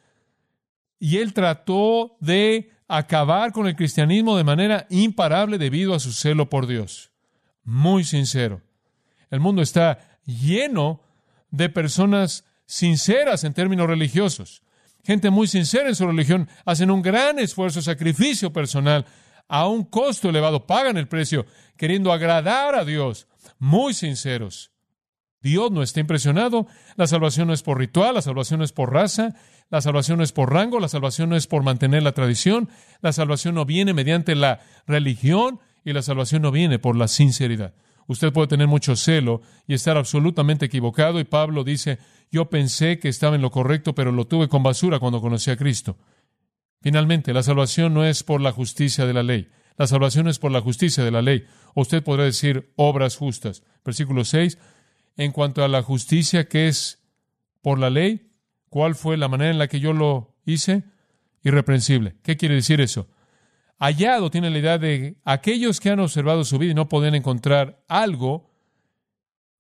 Y 0.99 1.19
él 1.19 1.33
trató 1.33 2.17
de 2.19 2.73
acabar 2.89 3.53
con 3.53 3.69
el 3.69 3.77
cristianismo 3.77 4.37
de 4.37 4.43
manera 4.43 4.89
imparable 4.91 5.57
debido 5.57 5.95
a 5.95 6.01
su 6.01 6.13
celo 6.13 6.51
por 6.51 6.67
Dios. 6.67 7.13
Muy 7.63 8.03
sincero. 8.03 8.61
El 9.31 9.39
mundo 9.39 9.63
está 9.63 10.19
lleno 10.27 11.01
de 11.53 11.69
personas 11.69 12.45
sinceras 12.71 13.43
en 13.43 13.53
términos 13.53 13.89
religiosos. 13.89 14.63
Gente 15.03 15.31
muy 15.31 15.49
sincera 15.49 15.89
en 15.89 15.97
su 15.97 16.07
religión 16.07 16.49
hacen 16.65 16.93
un 16.93 17.03
gran 17.03 17.41
esfuerzo, 17.41 17.83
sacrificio 17.83 18.53
personal, 18.53 19.07
a 19.49 19.67
un 19.67 19.83
costo 19.83 20.29
elevado, 20.29 20.67
pagan 20.67 20.97
el 20.97 21.09
precio, 21.09 21.47
queriendo 21.77 22.13
agradar 22.13 22.77
a 22.77 22.85
Dios, 22.85 23.27
muy 23.59 23.93
sinceros. 23.93 24.71
Dios 25.43 25.73
no 25.73 25.83
está 25.83 25.99
impresionado. 25.99 26.69
La 26.95 27.09
salvación 27.09 27.49
no 27.49 27.55
es 27.55 27.63
por 27.63 27.79
ritual, 27.79 28.15
la 28.15 28.23
salvación 28.23 28.59
no 28.59 28.65
es 28.65 28.73
por 28.73 28.93
raza, 28.93 29.35
la 29.69 29.81
salvación 29.81 30.19
no 30.19 30.25
es 30.25 30.31
por 30.31 30.53
rango, 30.53 30.79
la 30.79 30.89
salvación 30.89 31.31
no 31.31 31.37
es 31.37 31.49
por 31.49 31.65
mantener 31.65 32.05
la 32.05 32.13
tradición, 32.13 32.69
la 33.01 33.13
salvación 33.13 33.57
no 33.57 33.65
viene 33.65 33.95
mediante 33.95 34.37
la 34.37 34.61
religión 34.87 35.59
y 35.85 35.93
la 35.93 36.03
salvación 36.03 36.43
no 36.43 36.53
viene 36.53 36.79
por 36.79 36.95
la 36.95 37.09
sinceridad. 37.09 37.75
Usted 38.11 38.33
puede 38.33 38.49
tener 38.49 38.67
mucho 38.67 38.97
celo 38.97 39.41
y 39.69 39.75
estar 39.75 39.97
absolutamente 39.97 40.67
equivocado 40.67 41.21
y 41.21 41.25
Pablo 41.25 41.63
dice, 41.63 42.01
yo 42.29 42.51
pensé 42.51 42.99
que 42.99 43.09
estaba 43.09 43.37
en 43.37 43.41
lo 43.41 43.53
correcto, 43.53 43.95
pero 43.95 44.11
lo 44.11 44.27
tuve 44.27 44.49
con 44.49 44.65
basura 44.65 44.99
cuando 44.99 45.21
conocí 45.21 45.49
a 45.53 45.57
Cristo. 45.57 45.97
Finalmente, 46.81 47.33
la 47.33 47.45
salvación 47.45 47.95
no 47.95 48.05
es 48.05 48.25
por 48.25 48.41
la 48.41 48.51
justicia 48.51 49.07
de 49.07 49.15
la 49.15 49.23
ley. 49.23 49.49
La 49.77 49.87
salvación 49.87 50.27
es 50.27 50.41
por 50.41 50.51
la 50.51 50.61
justicia 50.61 51.05
de 51.05 51.13
la 51.13 51.23
ley. 51.23 51.45
Usted 51.77 52.03
podrá 52.03 52.25
decir 52.25 52.73
obras 52.75 53.17
justas. 53.17 53.63
Versículo 53.85 54.25
6. 54.25 54.59
En 55.17 55.31
cuanto 55.31 55.63
a 55.63 55.69
la 55.69 55.85
justicia 55.85 56.49
que 56.49 56.67
es 56.67 56.99
por 57.63 57.79
la 57.79 57.91
ley, 57.91 58.33
¿cuál 58.71 58.97
fue 58.97 59.19
la 59.19 59.29
manera 59.29 59.53
en 59.53 59.59
la 59.59 59.69
que 59.69 59.79
yo 59.79 59.93
lo 59.93 60.35
hice? 60.45 60.83
Irreprensible. 61.45 62.17
¿Qué 62.25 62.37
quiere 62.37 62.57
decir 62.57 62.81
eso? 62.81 63.07
Hallado 63.81 64.31
tiene 64.31 64.51
la 64.51 64.59
idea 64.59 64.79
de 64.79 65.17
aquellos 65.25 65.81
que 65.81 65.89
han 65.89 66.01
observado 66.01 66.45
su 66.45 66.59
vida 66.59 66.73
y 66.73 66.75
no 66.75 66.91
pueden 66.91 67.15
encontrar 67.15 67.83
algo 67.89 68.51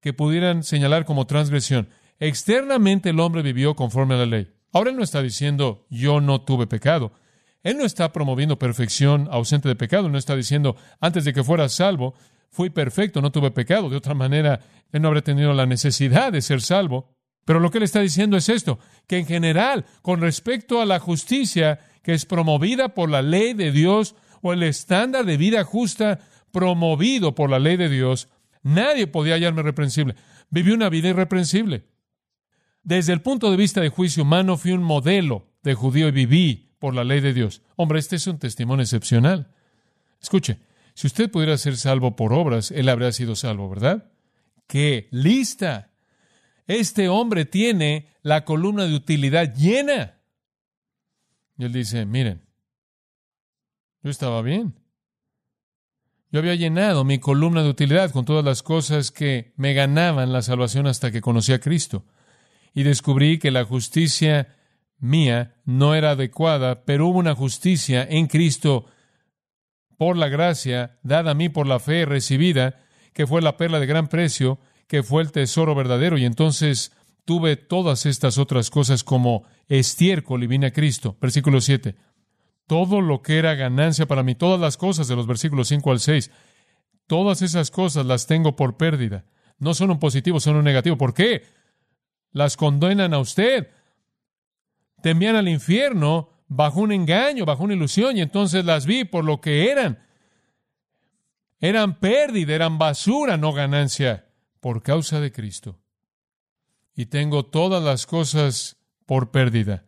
que 0.00 0.12
pudieran 0.12 0.62
señalar 0.62 1.06
como 1.06 1.26
transgresión. 1.26 1.88
Externamente 2.18 3.10
el 3.10 3.20
hombre 3.20 3.40
vivió 3.40 3.74
conforme 3.74 4.14
a 4.14 4.18
la 4.18 4.26
ley. 4.26 4.52
Ahora 4.72 4.90
él 4.90 4.96
no 4.96 5.02
está 5.02 5.22
diciendo 5.22 5.86
yo 5.88 6.20
no 6.20 6.42
tuve 6.42 6.66
pecado. 6.66 7.12
Él 7.62 7.78
no 7.78 7.84
está 7.84 8.12
promoviendo 8.12 8.58
perfección 8.58 9.26
ausente 9.30 9.68
de 9.68 9.74
pecado. 9.74 10.06
Él 10.06 10.12
no 10.12 10.18
está 10.18 10.36
diciendo 10.36 10.76
antes 11.00 11.24
de 11.24 11.32
que 11.32 11.42
fuera 11.42 11.68
salvo 11.70 12.14
fui 12.50 12.68
perfecto, 12.68 13.22
no 13.22 13.32
tuve 13.32 13.50
pecado. 13.52 13.88
De 13.88 13.96
otra 13.96 14.14
manera, 14.14 14.60
él 14.92 15.00
no 15.00 15.08
habría 15.08 15.24
tenido 15.24 15.54
la 15.54 15.64
necesidad 15.64 16.30
de 16.32 16.42
ser 16.42 16.60
salvo. 16.60 17.16
Pero 17.46 17.58
lo 17.58 17.70
que 17.70 17.78
él 17.78 17.84
está 17.84 18.00
diciendo 18.00 18.36
es 18.36 18.50
esto, 18.50 18.78
que 19.06 19.18
en 19.18 19.26
general, 19.26 19.86
con 20.02 20.20
respecto 20.20 20.80
a 20.80 20.84
la 20.84 20.98
justicia 20.98 21.80
que 22.02 22.14
es 22.14 22.26
promovida 22.26 22.94
por 22.94 23.10
la 23.10 23.22
ley 23.22 23.54
de 23.54 23.72
Dios 23.72 24.14
o 24.42 24.52
el 24.52 24.62
estándar 24.62 25.24
de 25.24 25.36
vida 25.36 25.64
justa 25.64 26.20
promovido 26.52 27.34
por 27.34 27.50
la 27.50 27.58
ley 27.58 27.76
de 27.76 27.88
Dios, 27.88 28.28
nadie 28.62 29.06
podía 29.06 29.34
hallarme 29.34 29.62
reprensible. 29.62 30.14
Viví 30.50 30.72
una 30.72 30.88
vida 30.88 31.08
irreprensible. 31.08 31.84
Desde 32.82 33.12
el 33.12 33.20
punto 33.20 33.50
de 33.50 33.56
vista 33.56 33.80
de 33.80 33.90
juicio 33.90 34.22
humano, 34.22 34.56
fui 34.56 34.72
un 34.72 34.82
modelo 34.82 35.48
de 35.62 35.74
judío 35.74 36.08
y 36.08 36.12
viví 36.12 36.74
por 36.78 36.94
la 36.94 37.04
ley 37.04 37.20
de 37.20 37.34
Dios. 37.34 37.62
Hombre, 37.76 37.98
este 37.98 38.16
es 38.16 38.26
un 38.26 38.38
testimonio 38.38 38.82
excepcional. 38.82 39.52
Escuche, 40.20 40.58
si 40.94 41.06
usted 41.06 41.30
pudiera 41.30 41.56
ser 41.58 41.76
salvo 41.76 42.16
por 42.16 42.32
obras, 42.32 42.70
él 42.70 42.88
habría 42.88 43.12
sido 43.12 43.36
salvo, 43.36 43.68
¿verdad? 43.68 44.10
¡Qué 44.66 45.08
lista! 45.10 45.90
Este 46.66 47.08
hombre 47.08 47.44
tiene 47.44 48.08
la 48.22 48.44
columna 48.44 48.84
de 48.84 48.94
utilidad 48.94 49.54
llena. 49.54 50.19
Y 51.60 51.64
él 51.64 51.74
dice, 51.74 52.06
miren, 52.06 52.40
yo 54.02 54.10
estaba 54.10 54.40
bien. 54.40 54.80
Yo 56.32 56.40
había 56.40 56.54
llenado 56.54 57.04
mi 57.04 57.18
columna 57.18 57.62
de 57.62 57.68
utilidad 57.68 58.12
con 58.12 58.24
todas 58.24 58.42
las 58.42 58.62
cosas 58.62 59.10
que 59.10 59.52
me 59.56 59.74
ganaban 59.74 60.32
la 60.32 60.40
salvación 60.40 60.86
hasta 60.86 61.12
que 61.12 61.20
conocí 61.20 61.52
a 61.52 61.60
Cristo 61.60 62.06
y 62.72 62.82
descubrí 62.82 63.38
que 63.38 63.50
la 63.50 63.64
justicia 63.64 64.56
mía 65.00 65.60
no 65.66 65.94
era 65.94 66.12
adecuada, 66.12 66.86
pero 66.86 67.08
hubo 67.08 67.18
una 67.18 67.34
justicia 67.34 68.06
en 68.08 68.26
Cristo 68.26 68.86
por 69.98 70.16
la 70.16 70.28
gracia 70.28 70.98
dada 71.02 71.32
a 71.32 71.34
mí 71.34 71.50
por 71.50 71.66
la 71.66 71.78
fe 71.78 72.06
recibida, 72.06 72.78
que 73.12 73.26
fue 73.26 73.42
la 73.42 73.58
perla 73.58 73.80
de 73.80 73.86
gran 73.86 74.08
precio, 74.08 74.60
que 74.86 75.02
fue 75.02 75.20
el 75.20 75.30
tesoro 75.30 75.74
verdadero, 75.74 76.16
y 76.16 76.24
entonces 76.24 76.96
tuve 77.24 77.56
todas 77.56 78.06
estas 78.06 78.38
otras 78.38 78.70
cosas 78.70 79.04
como 79.04 79.44
estiércol 79.68 80.42
y 80.42 80.46
vine 80.46 80.66
a 80.68 80.72
Cristo. 80.72 81.16
Versículo 81.20 81.60
7. 81.60 81.96
Todo 82.66 83.00
lo 83.00 83.22
que 83.22 83.38
era 83.38 83.54
ganancia 83.54 84.06
para 84.06 84.22
mí, 84.22 84.34
todas 84.34 84.60
las 84.60 84.76
cosas 84.76 85.08
de 85.08 85.16
los 85.16 85.26
versículos 85.26 85.68
5 85.68 85.90
al 85.90 86.00
6, 86.00 86.30
todas 87.06 87.42
esas 87.42 87.70
cosas 87.70 88.06
las 88.06 88.26
tengo 88.26 88.56
por 88.56 88.76
pérdida. 88.76 89.24
No 89.58 89.74
son 89.74 89.90
un 89.90 89.98
positivo, 89.98 90.40
son 90.40 90.56
un 90.56 90.64
negativo. 90.64 90.96
¿Por 90.96 91.14
qué? 91.14 91.42
las 92.32 92.56
condenan 92.56 93.14
a 93.14 93.18
usted. 93.18 93.68
Te 95.02 95.10
envían 95.10 95.36
al 95.36 95.48
infierno 95.48 96.30
bajo 96.48 96.80
un 96.80 96.92
engaño, 96.92 97.44
bajo 97.44 97.64
una 97.64 97.74
ilusión, 97.74 98.16
y 98.16 98.20
entonces 98.20 98.64
las 98.64 98.86
vi 98.86 99.04
por 99.04 99.24
lo 99.24 99.40
que 99.40 99.70
eran. 99.70 100.04
Eran 101.60 101.98
pérdida, 102.00 102.54
eran 102.54 102.78
basura, 102.78 103.36
no 103.36 103.52
ganancia, 103.52 104.26
por 104.60 104.82
causa 104.82 105.20
de 105.20 105.32
Cristo. 105.32 105.79
Y 107.00 107.06
tengo 107.06 107.46
todas 107.46 107.82
las 107.82 108.04
cosas 108.04 108.76
por 109.06 109.30
pérdida. 109.30 109.86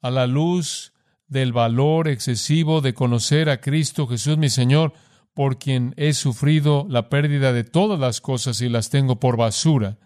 A 0.00 0.12
la 0.12 0.28
luz 0.28 0.92
del 1.26 1.52
valor 1.52 2.06
excesivo 2.06 2.80
de 2.80 2.94
conocer 2.94 3.50
a 3.50 3.60
Cristo 3.60 4.06
Jesús 4.06 4.38
mi 4.38 4.48
Señor, 4.48 4.92
por 5.34 5.58
quien 5.58 5.94
he 5.96 6.12
sufrido 6.12 6.86
la 6.88 7.08
pérdida 7.08 7.52
de 7.52 7.64
todas 7.64 7.98
las 7.98 8.20
cosas 8.20 8.60
y 8.60 8.68
las 8.68 8.88
tengo 8.88 9.18
por 9.18 9.36
basura 9.36 9.98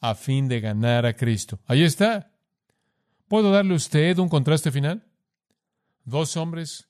a 0.00 0.14
fin 0.14 0.48
de 0.48 0.60
ganar 0.60 1.04
a 1.04 1.14
Cristo. 1.14 1.60
Ahí 1.66 1.82
está. 1.82 2.32
¿Puedo 3.28 3.50
darle 3.50 3.74
a 3.74 3.76
usted 3.76 4.16
un 4.16 4.30
contraste 4.30 4.72
final? 4.72 5.04
Dos 6.06 6.38
hombres, 6.38 6.88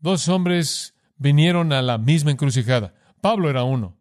dos 0.00 0.26
hombres 0.26 0.96
vinieron 1.16 1.72
a 1.72 1.80
la 1.80 1.96
misma 1.96 2.32
encrucijada. 2.32 2.92
Pablo 3.20 3.48
era 3.48 3.62
uno. 3.62 3.96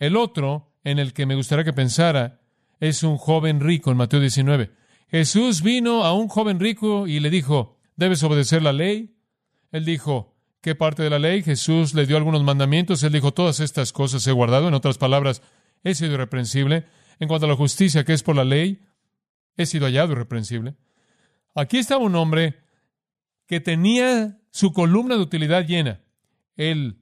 El 0.00 0.16
otro, 0.16 0.71
en 0.84 0.98
el 0.98 1.12
que 1.12 1.26
me 1.26 1.34
gustaría 1.34 1.64
que 1.64 1.72
pensara, 1.72 2.40
es 2.80 3.02
un 3.02 3.16
joven 3.16 3.60
rico 3.60 3.90
en 3.90 3.96
Mateo 3.96 4.20
19. 4.20 4.70
Jesús 5.08 5.62
vino 5.62 6.04
a 6.04 6.14
un 6.14 6.28
joven 6.28 6.58
rico 6.58 7.06
y 7.06 7.20
le 7.20 7.30
dijo, 7.30 7.78
¿debes 7.96 8.22
obedecer 8.22 8.62
la 8.62 8.72
ley? 8.72 9.14
Él 9.70 9.84
dijo, 9.84 10.34
¿qué 10.60 10.74
parte 10.74 11.02
de 11.02 11.10
la 11.10 11.18
ley? 11.18 11.42
Jesús 11.42 11.94
le 11.94 12.06
dio 12.06 12.16
algunos 12.16 12.42
mandamientos. 12.42 13.02
Él 13.02 13.12
dijo, 13.12 13.32
todas 13.32 13.60
estas 13.60 13.92
cosas 13.92 14.26
he 14.26 14.32
guardado. 14.32 14.68
En 14.68 14.74
otras 14.74 14.98
palabras, 14.98 15.42
he 15.84 15.94
sido 15.94 16.14
irreprensible. 16.14 16.86
En 17.20 17.28
cuanto 17.28 17.46
a 17.46 17.48
la 17.50 17.56
justicia 17.56 18.04
que 18.04 18.14
es 18.14 18.22
por 18.22 18.36
la 18.36 18.44
ley, 18.44 18.80
he 19.56 19.66
sido 19.66 19.86
hallado 19.86 20.12
irreprensible. 20.12 20.74
Aquí 21.54 21.78
estaba 21.78 22.02
un 22.02 22.16
hombre 22.16 22.60
que 23.46 23.60
tenía 23.60 24.40
su 24.50 24.72
columna 24.72 25.16
de 25.16 25.22
utilidad 25.22 25.66
llena. 25.66 26.00
Él 26.56 27.01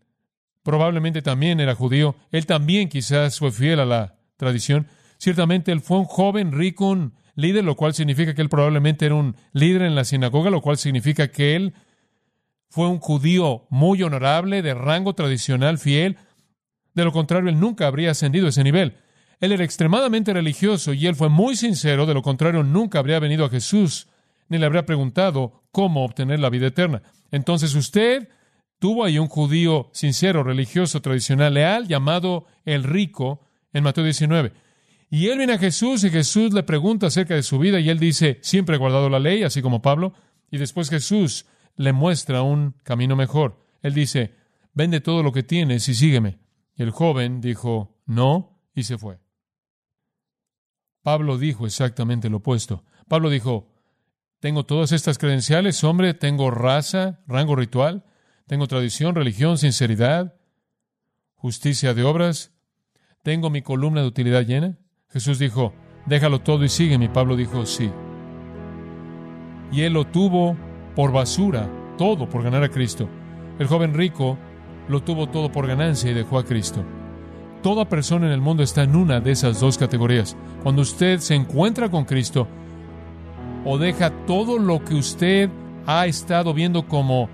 probablemente 0.62 1.22
también 1.22 1.60
era 1.60 1.74
judío. 1.74 2.16
Él 2.30 2.46
también 2.46 2.88
quizás 2.88 3.38
fue 3.38 3.52
fiel 3.52 3.80
a 3.80 3.86
la 3.86 4.14
tradición. 4.36 4.86
Ciertamente 5.18 5.72
él 5.72 5.80
fue 5.80 5.98
un 5.98 6.04
joven 6.04 6.52
rico, 6.52 6.88
un 6.88 7.14
líder, 7.34 7.64
lo 7.64 7.76
cual 7.76 7.94
significa 7.94 8.34
que 8.34 8.42
él 8.42 8.48
probablemente 8.48 9.06
era 9.06 9.14
un 9.14 9.36
líder 9.52 9.82
en 9.82 9.94
la 9.94 10.04
sinagoga, 10.04 10.50
lo 10.50 10.60
cual 10.60 10.78
significa 10.78 11.28
que 11.28 11.56
él 11.56 11.74
fue 12.68 12.86
un 12.88 12.98
judío 12.98 13.66
muy 13.70 14.02
honorable, 14.02 14.62
de 14.62 14.74
rango 14.74 15.14
tradicional, 15.14 15.78
fiel. 15.78 16.16
De 16.94 17.04
lo 17.04 17.12
contrario, 17.12 17.50
él 17.50 17.58
nunca 17.58 17.86
habría 17.86 18.12
ascendido 18.12 18.46
a 18.46 18.50
ese 18.50 18.64
nivel. 18.64 18.96
Él 19.40 19.52
era 19.52 19.64
extremadamente 19.64 20.32
religioso 20.32 20.92
y 20.92 21.06
él 21.06 21.16
fue 21.16 21.28
muy 21.28 21.56
sincero, 21.56 22.06
de 22.06 22.14
lo 22.14 22.22
contrario, 22.22 22.62
nunca 22.62 22.98
habría 22.98 23.18
venido 23.18 23.44
a 23.44 23.50
Jesús 23.50 24.08
ni 24.50 24.58
le 24.58 24.66
habría 24.66 24.84
preguntado 24.84 25.62
cómo 25.72 26.04
obtener 26.04 26.40
la 26.40 26.50
vida 26.50 26.66
eterna. 26.66 27.02
Entonces 27.30 27.74
usted 27.74 28.28
tuvo 28.80 29.04
ahí 29.04 29.18
un 29.18 29.28
judío 29.28 29.90
sincero, 29.92 30.42
religioso, 30.42 31.00
tradicional, 31.00 31.54
leal, 31.54 31.86
llamado 31.86 32.46
el 32.64 32.82
rico, 32.82 33.46
en 33.72 33.84
Mateo 33.84 34.02
19. 34.02 34.52
Y 35.10 35.28
él 35.28 35.38
viene 35.38 35.52
a 35.52 35.58
Jesús 35.58 36.02
y 36.02 36.10
Jesús 36.10 36.52
le 36.52 36.64
pregunta 36.64 37.06
acerca 37.06 37.34
de 37.34 37.42
su 37.42 37.58
vida 37.58 37.78
y 37.78 37.90
él 37.90 37.98
dice, 38.00 38.38
siempre 38.42 38.74
he 38.74 38.78
guardado 38.78 39.08
la 39.08 39.20
ley, 39.20 39.44
así 39.44 39.62
como 39.62 39.82
Pablo. 39.82 40.14
Y 40.50 40.58
después 40.58 40.88
Jesús 40.88 41.46
le 41.76 41.92
muestra 41.92 42.42
un 42.42 42.74
camino 42.82 43.16
mejor. 43.16 43.64
Él 43.82 43.94
dice, 43.94 44.34
vende 44.72 45.00
todo 45.00 45.22
lo 45.22 45.32
que 45.32 45.42
tienes 45.42 45.88
y 45.88 45.94
sígueme. 45.94 46.38
Y 46.74 46.82
el 46.82 46.90
joven 46.90 47.40
dijo, 47.40 48.00
no, 48.06 48.62
y 48.74 48.84
se 48.84 48.98
fue. 48.98 49.18
Pablo 51.02 51.38
dijo 51.38 51.66
exactamente 51.66 52.30
lo 52.30 52.38
opuesto. 52.38 52.84
Pablo 53.08 53.30
dijo, 53.30 53.72
tengo 54.38 54.64
todas 54.64 54.92
estas 54.92 55.18
credenciales, 55.18 55.84
hombre, 55.84 56.14
tengo 56.14 56.50
raza, 56.50 57.20
rango 57.26 57.56
ritual, 57.56 58.04
tengo 58.50 58.66
tradición, 58.66 59.14
religión, 59.14 59.58
sinceridad, 59.58 60.34
justicia 61.36 61.94
de 61.94 62.02
obras? 62.02 62.52
¿Tengo 63.22 63.48
mi 63.48 63.62
columna 63.62 64.00
de 64.00 64.08
utilidad 64.08 64.44
llena? 64.44 64.76
Jesús 65.08 65.38
dijo, 65.38 65.72
déjalo 66.06 66.40
todo 66.40 66.64
y 66.64 66.68
sígueme. 66.68 67.08
Pablo 67.08 67.36
dijo, 67.36 67.64
sí. 67.64 67.92
Y 69.70 69.82
él 69.82 69.92
lo 69.92 70.04
tuvo 70.04 70.56
por 70.96 71.12
basura, 71.12 71.70
todo 71.96 72.28
por 72.28 72.42
ganar 72.42 72.64
a 72.64 72.70
Cristo. 72.70 73.08
El 73.60 73.68
joven 73.68 73.94
rico 73.94 74.36
lo 74.88 75.00
tuvo 75.00 75.28
todo 75.28 75.52
por 75.52 75.68
ganancia 75.68 76.10
y 76.10 76.14
dejó 76.14 76.36
a 76.36 76.44
Cristo. 76.44 76.84
Toda 77.62 77.88
persona 77.88 78.26
en 78.26 78.32
el 78.32 78.40
mundo 78.40 78.64
está 78.64 78.82
en 78.82 78.96
una 78.96 79.20
de 79.20 79.30
esas 79.30 79.60
dos 79.60 79.78
categorías. 79.78 80.36
Cuando 80.64 80.82
usted 80.82 81.20
se 81.20 81.36
encuentra 81.36 81.88
con 81.88 82.04
Cristo 82.04 82.48
o 83.64 83.78
deja 83.78 84.10
todo 84.26 84.58
lo 84.58 84.84
que 84.84 84.94
usted 84.94 85.48
ha 85.86 86.08
estado 86.08 86.52
viendo 86.52 86.88
como 86.88 87.30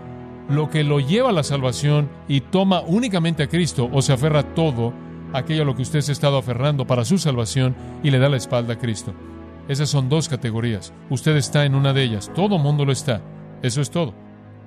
lo 0.49 0.71
que 0.71 0.85
lo 0.85 1.01
lleva 1.01 1.31
a 1.31 1.33
la 1.33 1.43
salvación 1.43 2.09
y 2.29 2.41
toma 2.41 2.81
únicamente 2.81 3.43
a 3.43 3.49
Cristo 3.49 3.89
o 3.93 4.03
se 4.03 4.13
aferra 4.13 4.55
todo 4.55 4.93
aquello 5.33 5.63
a 5.63 5.65
lo 5.65 5.75
que 5.75 5.83
usted 5.83 6.01
se 6.01 6.13
ha 6.13 6.15
estado 6.15 6.39
aferrando 6.39 6.87
para 6.87 7.05
su 7.05 7.19
salvación 7.19 7.75
y 8.03 8.11
le 8.11 8.19
da 8.19 8.29
la 8.29 8.37
espalda 8.37 8.75
a 8.75 8.79
Cristo. 8.79 9.13
Esas 9.69 9.89
son 9.89 10.09
dos 10.09 10.29
categorías. 10.29 10.93
Usted 11.11 11.37
está 11.37 11.65
en 11.65 11.75
una 11.75 11.93
de 11.93 12.05
ellas. 12.05 12.31
Todo 12.35 12.59
mundo 12.59 12.85
lo 12.85 12.93
está. 12.93 13.21
Eso 13.63 13.81
es 13.81 13.91
todo. 13.91 14.15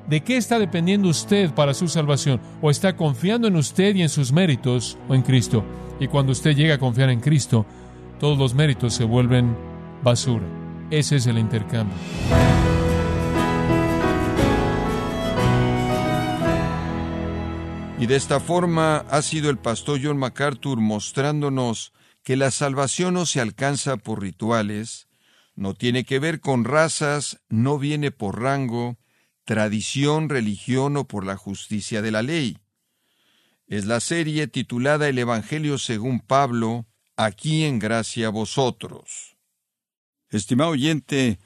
¿De 0.07 0.21
qué 0.21 0.37
está 0.37 0.59
dependiendo 0.59 1.07
usted 1.07 1.51
para 1.51 1.73
su 1.73 1.87
salvación? 1.87 2.41
¿O 2.61 2.69
está 2.69 2.95
confiando 2.95 3.47
en 3.47 3.55
usted 3.55 3.95
y 3.95 4.01
en 4.01 4.09
sus 4.09 4.31
méritos 4.31 4.97
o 5.07 5.15
en 5.15 5.21
Cristo? 5.21 5.63
Y 5.99 6.07
cuando 6.07 6.31
usted 6.31 6.55
llega 6.55 6.75
a 6.75 6.79
confiar 6.79 7.09
en 7.09 7.19
Cristo, 7.19 7.65
todos 8.19 8.37
los 8.37 8.53
méritos 8.53 8.93
se 8.93 9.03
vuelven 9.03 9.55
basura. 10.03 10.45
Ese 10.89 11.17
es 11.17 11.27
el 11.27 11.37
intercambio. 11.37 11.95
Y 17.99 18.05
de 18.07 18.15
esta 18.15 18.39
forma 18.39 18.99
ha 19.09 19.21
sido 19.21 19.49
el 19.49 19.57
pastor 19.57 19.99
John 20.01 20.17
MacArthur 20.17 20.79
mostrándonos 20.79 21.91
que 22.23 22.37
la 22.37 22.49
salvación 22.49 23.15
no 23.15 23.25
se 23.25 23.41
alcanza 23.41 23.97
por 23.97 24.21
rituales, 24.21 25.09
no 25.53 25.73
tiene 25.73 26.05
que 26.05 26.19
ver 26.19 26.39
con 26.39 26.63
razas, 26.63 27.41
no 27.49 27.77
viene 27.77 28.11
por 28.11 28.41
rango, 28.41 28.97
tradición, 29.43 30.29
religión 30.29 30.95
o 30.95 31.07
por 31.09 31.25
la 31.25 31.35
justicia 31.35 32.01
de 32.01 32.11
la 32.11 32.21
ley. 32.21 32.59
Es 33.67 33.85
la 33.85 33.99
serie 33.99 34.47
titulada 34.47 35.09
El 35.09 35.17
Evangelio 35.17 35.77
según 35.77 36.21
Pablo, 36.21 36.87
aquí 37.17 37.65
en 37.65 37.79
gracia 37.79 38.27
a 38.27 38.31
vosotros. 38.31 39.35
Estimado 40.29 40.69
oyente, 40.69 41.37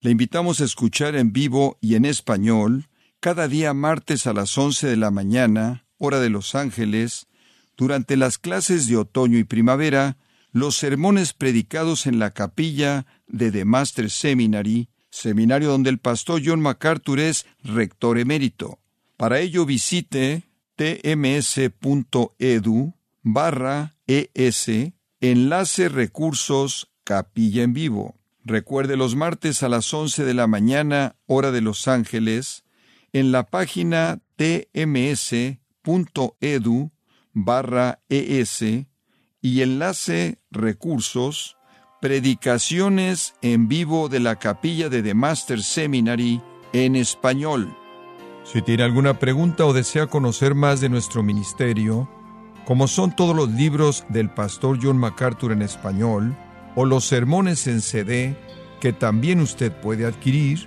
le 0.00 0.10
invitamos 0.10 0.62
a 0.62 0.64
escuchar 0.64 1.16
en 1.16 1.34
vivo 1.34 1.76
y 1.82 1.96
en 1.96 2.06
español 2.06 2.88
cada 3.20 3.46
día 3.46 3.74
martes 3.74 4.26
a 4.26 4.32
las 4.32 4.56
once 4.56 4.86
de 4.86 4.96
la 4.96 5.10
mañana 5.10 5.84
hora 5.98 6.20
de 6.20 6.30
Los 6.30 6.54
Ángeles, 6.54 7.26
durante 7.76 8.16
las 8.16 8.38
clases 8.38 8.88
de 8.88 8.96
otoño 8.96 9.38
y 9.38 9.44
primavera, 9.44 10.16
los 10.52 10.76
sermones 10.76 11.32
predicados 11.32 12.06
en 12.06 12.18
la 12.18 12.32
capilla 12.32 13.06
de 13.26 13.52
The 13.52 13.64
Master 13.64 14.10
Seminary, 14.10 14.88
seminario 15.10 15.68
donde 15.68 15.90
el 15.90 15.98
pastor 15.98 16.42
John 16.44 16.60
MacArthur 16.60 17.20
es 17.20 17.46
rector 17.62 18.18
emérito. 18.18 18.78
Para 19.16 19.40
ello 19.40 19.66
visite 19.66 20.44
tms.edu 20.76 21.24
barra 23.22 23.96
es 24.06 24.70
enlace 25.20 25.88
recursos 25.88 26.88
capilla 27.04 27.62
en 27.62 27.72
vivo. 27.72 28.16
Recuerde 28.44 28.96
los 28.96 29.16
martes 29.16 29.62
a 29.62 29.68
las 29.68 29.92
11 29.92 30.24
de 30.24 30.34
la 30.34 30.46
mañana 30.46 31.16
hora 31.26 31.50
de 31.50 31.60
Los 31.60 31.88
Ángeles 31.88 32.64
en 33.12 33.32
la 33.32 33.44
página 33.44 34.20
tms 34.36 35.58
edu 36.40 36.90
barra 37.32 38.00
es 38.08 38.62
y 39.40 39.62
enlace 39.62 40.38
recursos 40.50 41.56
predicaciones 42.00 43.34
en 43.42 43.68
vivo 43.68 44.08
de 44.08 44.20
la 44.20 44.36
capilla 44.36 44.88
de 44.88 45.02
The 45.02 45.14
Master 45.14 45.62
Seminary 45.62 46.40
en 46.72 46.96
español. 46.96 47.74
Si 48.44 48.62
tiene 48.62 48.84
alguna 48.84 49.18
pregunta 49.18 49.66
o 49.66 49.72
desea 49.72 50.06
conocer 50.06 50.54
más 50.54 50.80
de 50.80 50.88
nuestro 50.88 51.22
ministerio, 51.22 52.08
como 52.64 52.86
son 52.86 53.14
todos 53.14 53.34
los 53.34 53.50
libros 53.50 54.04
del 54.08 54.30
pastor 54.30 54.78
John 54.80 54.98
MacArthur 54.98 55.52
en 55.52 55.62
español 55.62 56.36
o 56.76 56.84
los 56.84 57.04
sermones 57.04 57.66
en 57.66 57.80
CD 57.80 58.36
que 58.80 58.92
también 58.92 59.40
usted 59.40 59.72
puede 59.72 60.06
adquirir, 60.06 60.66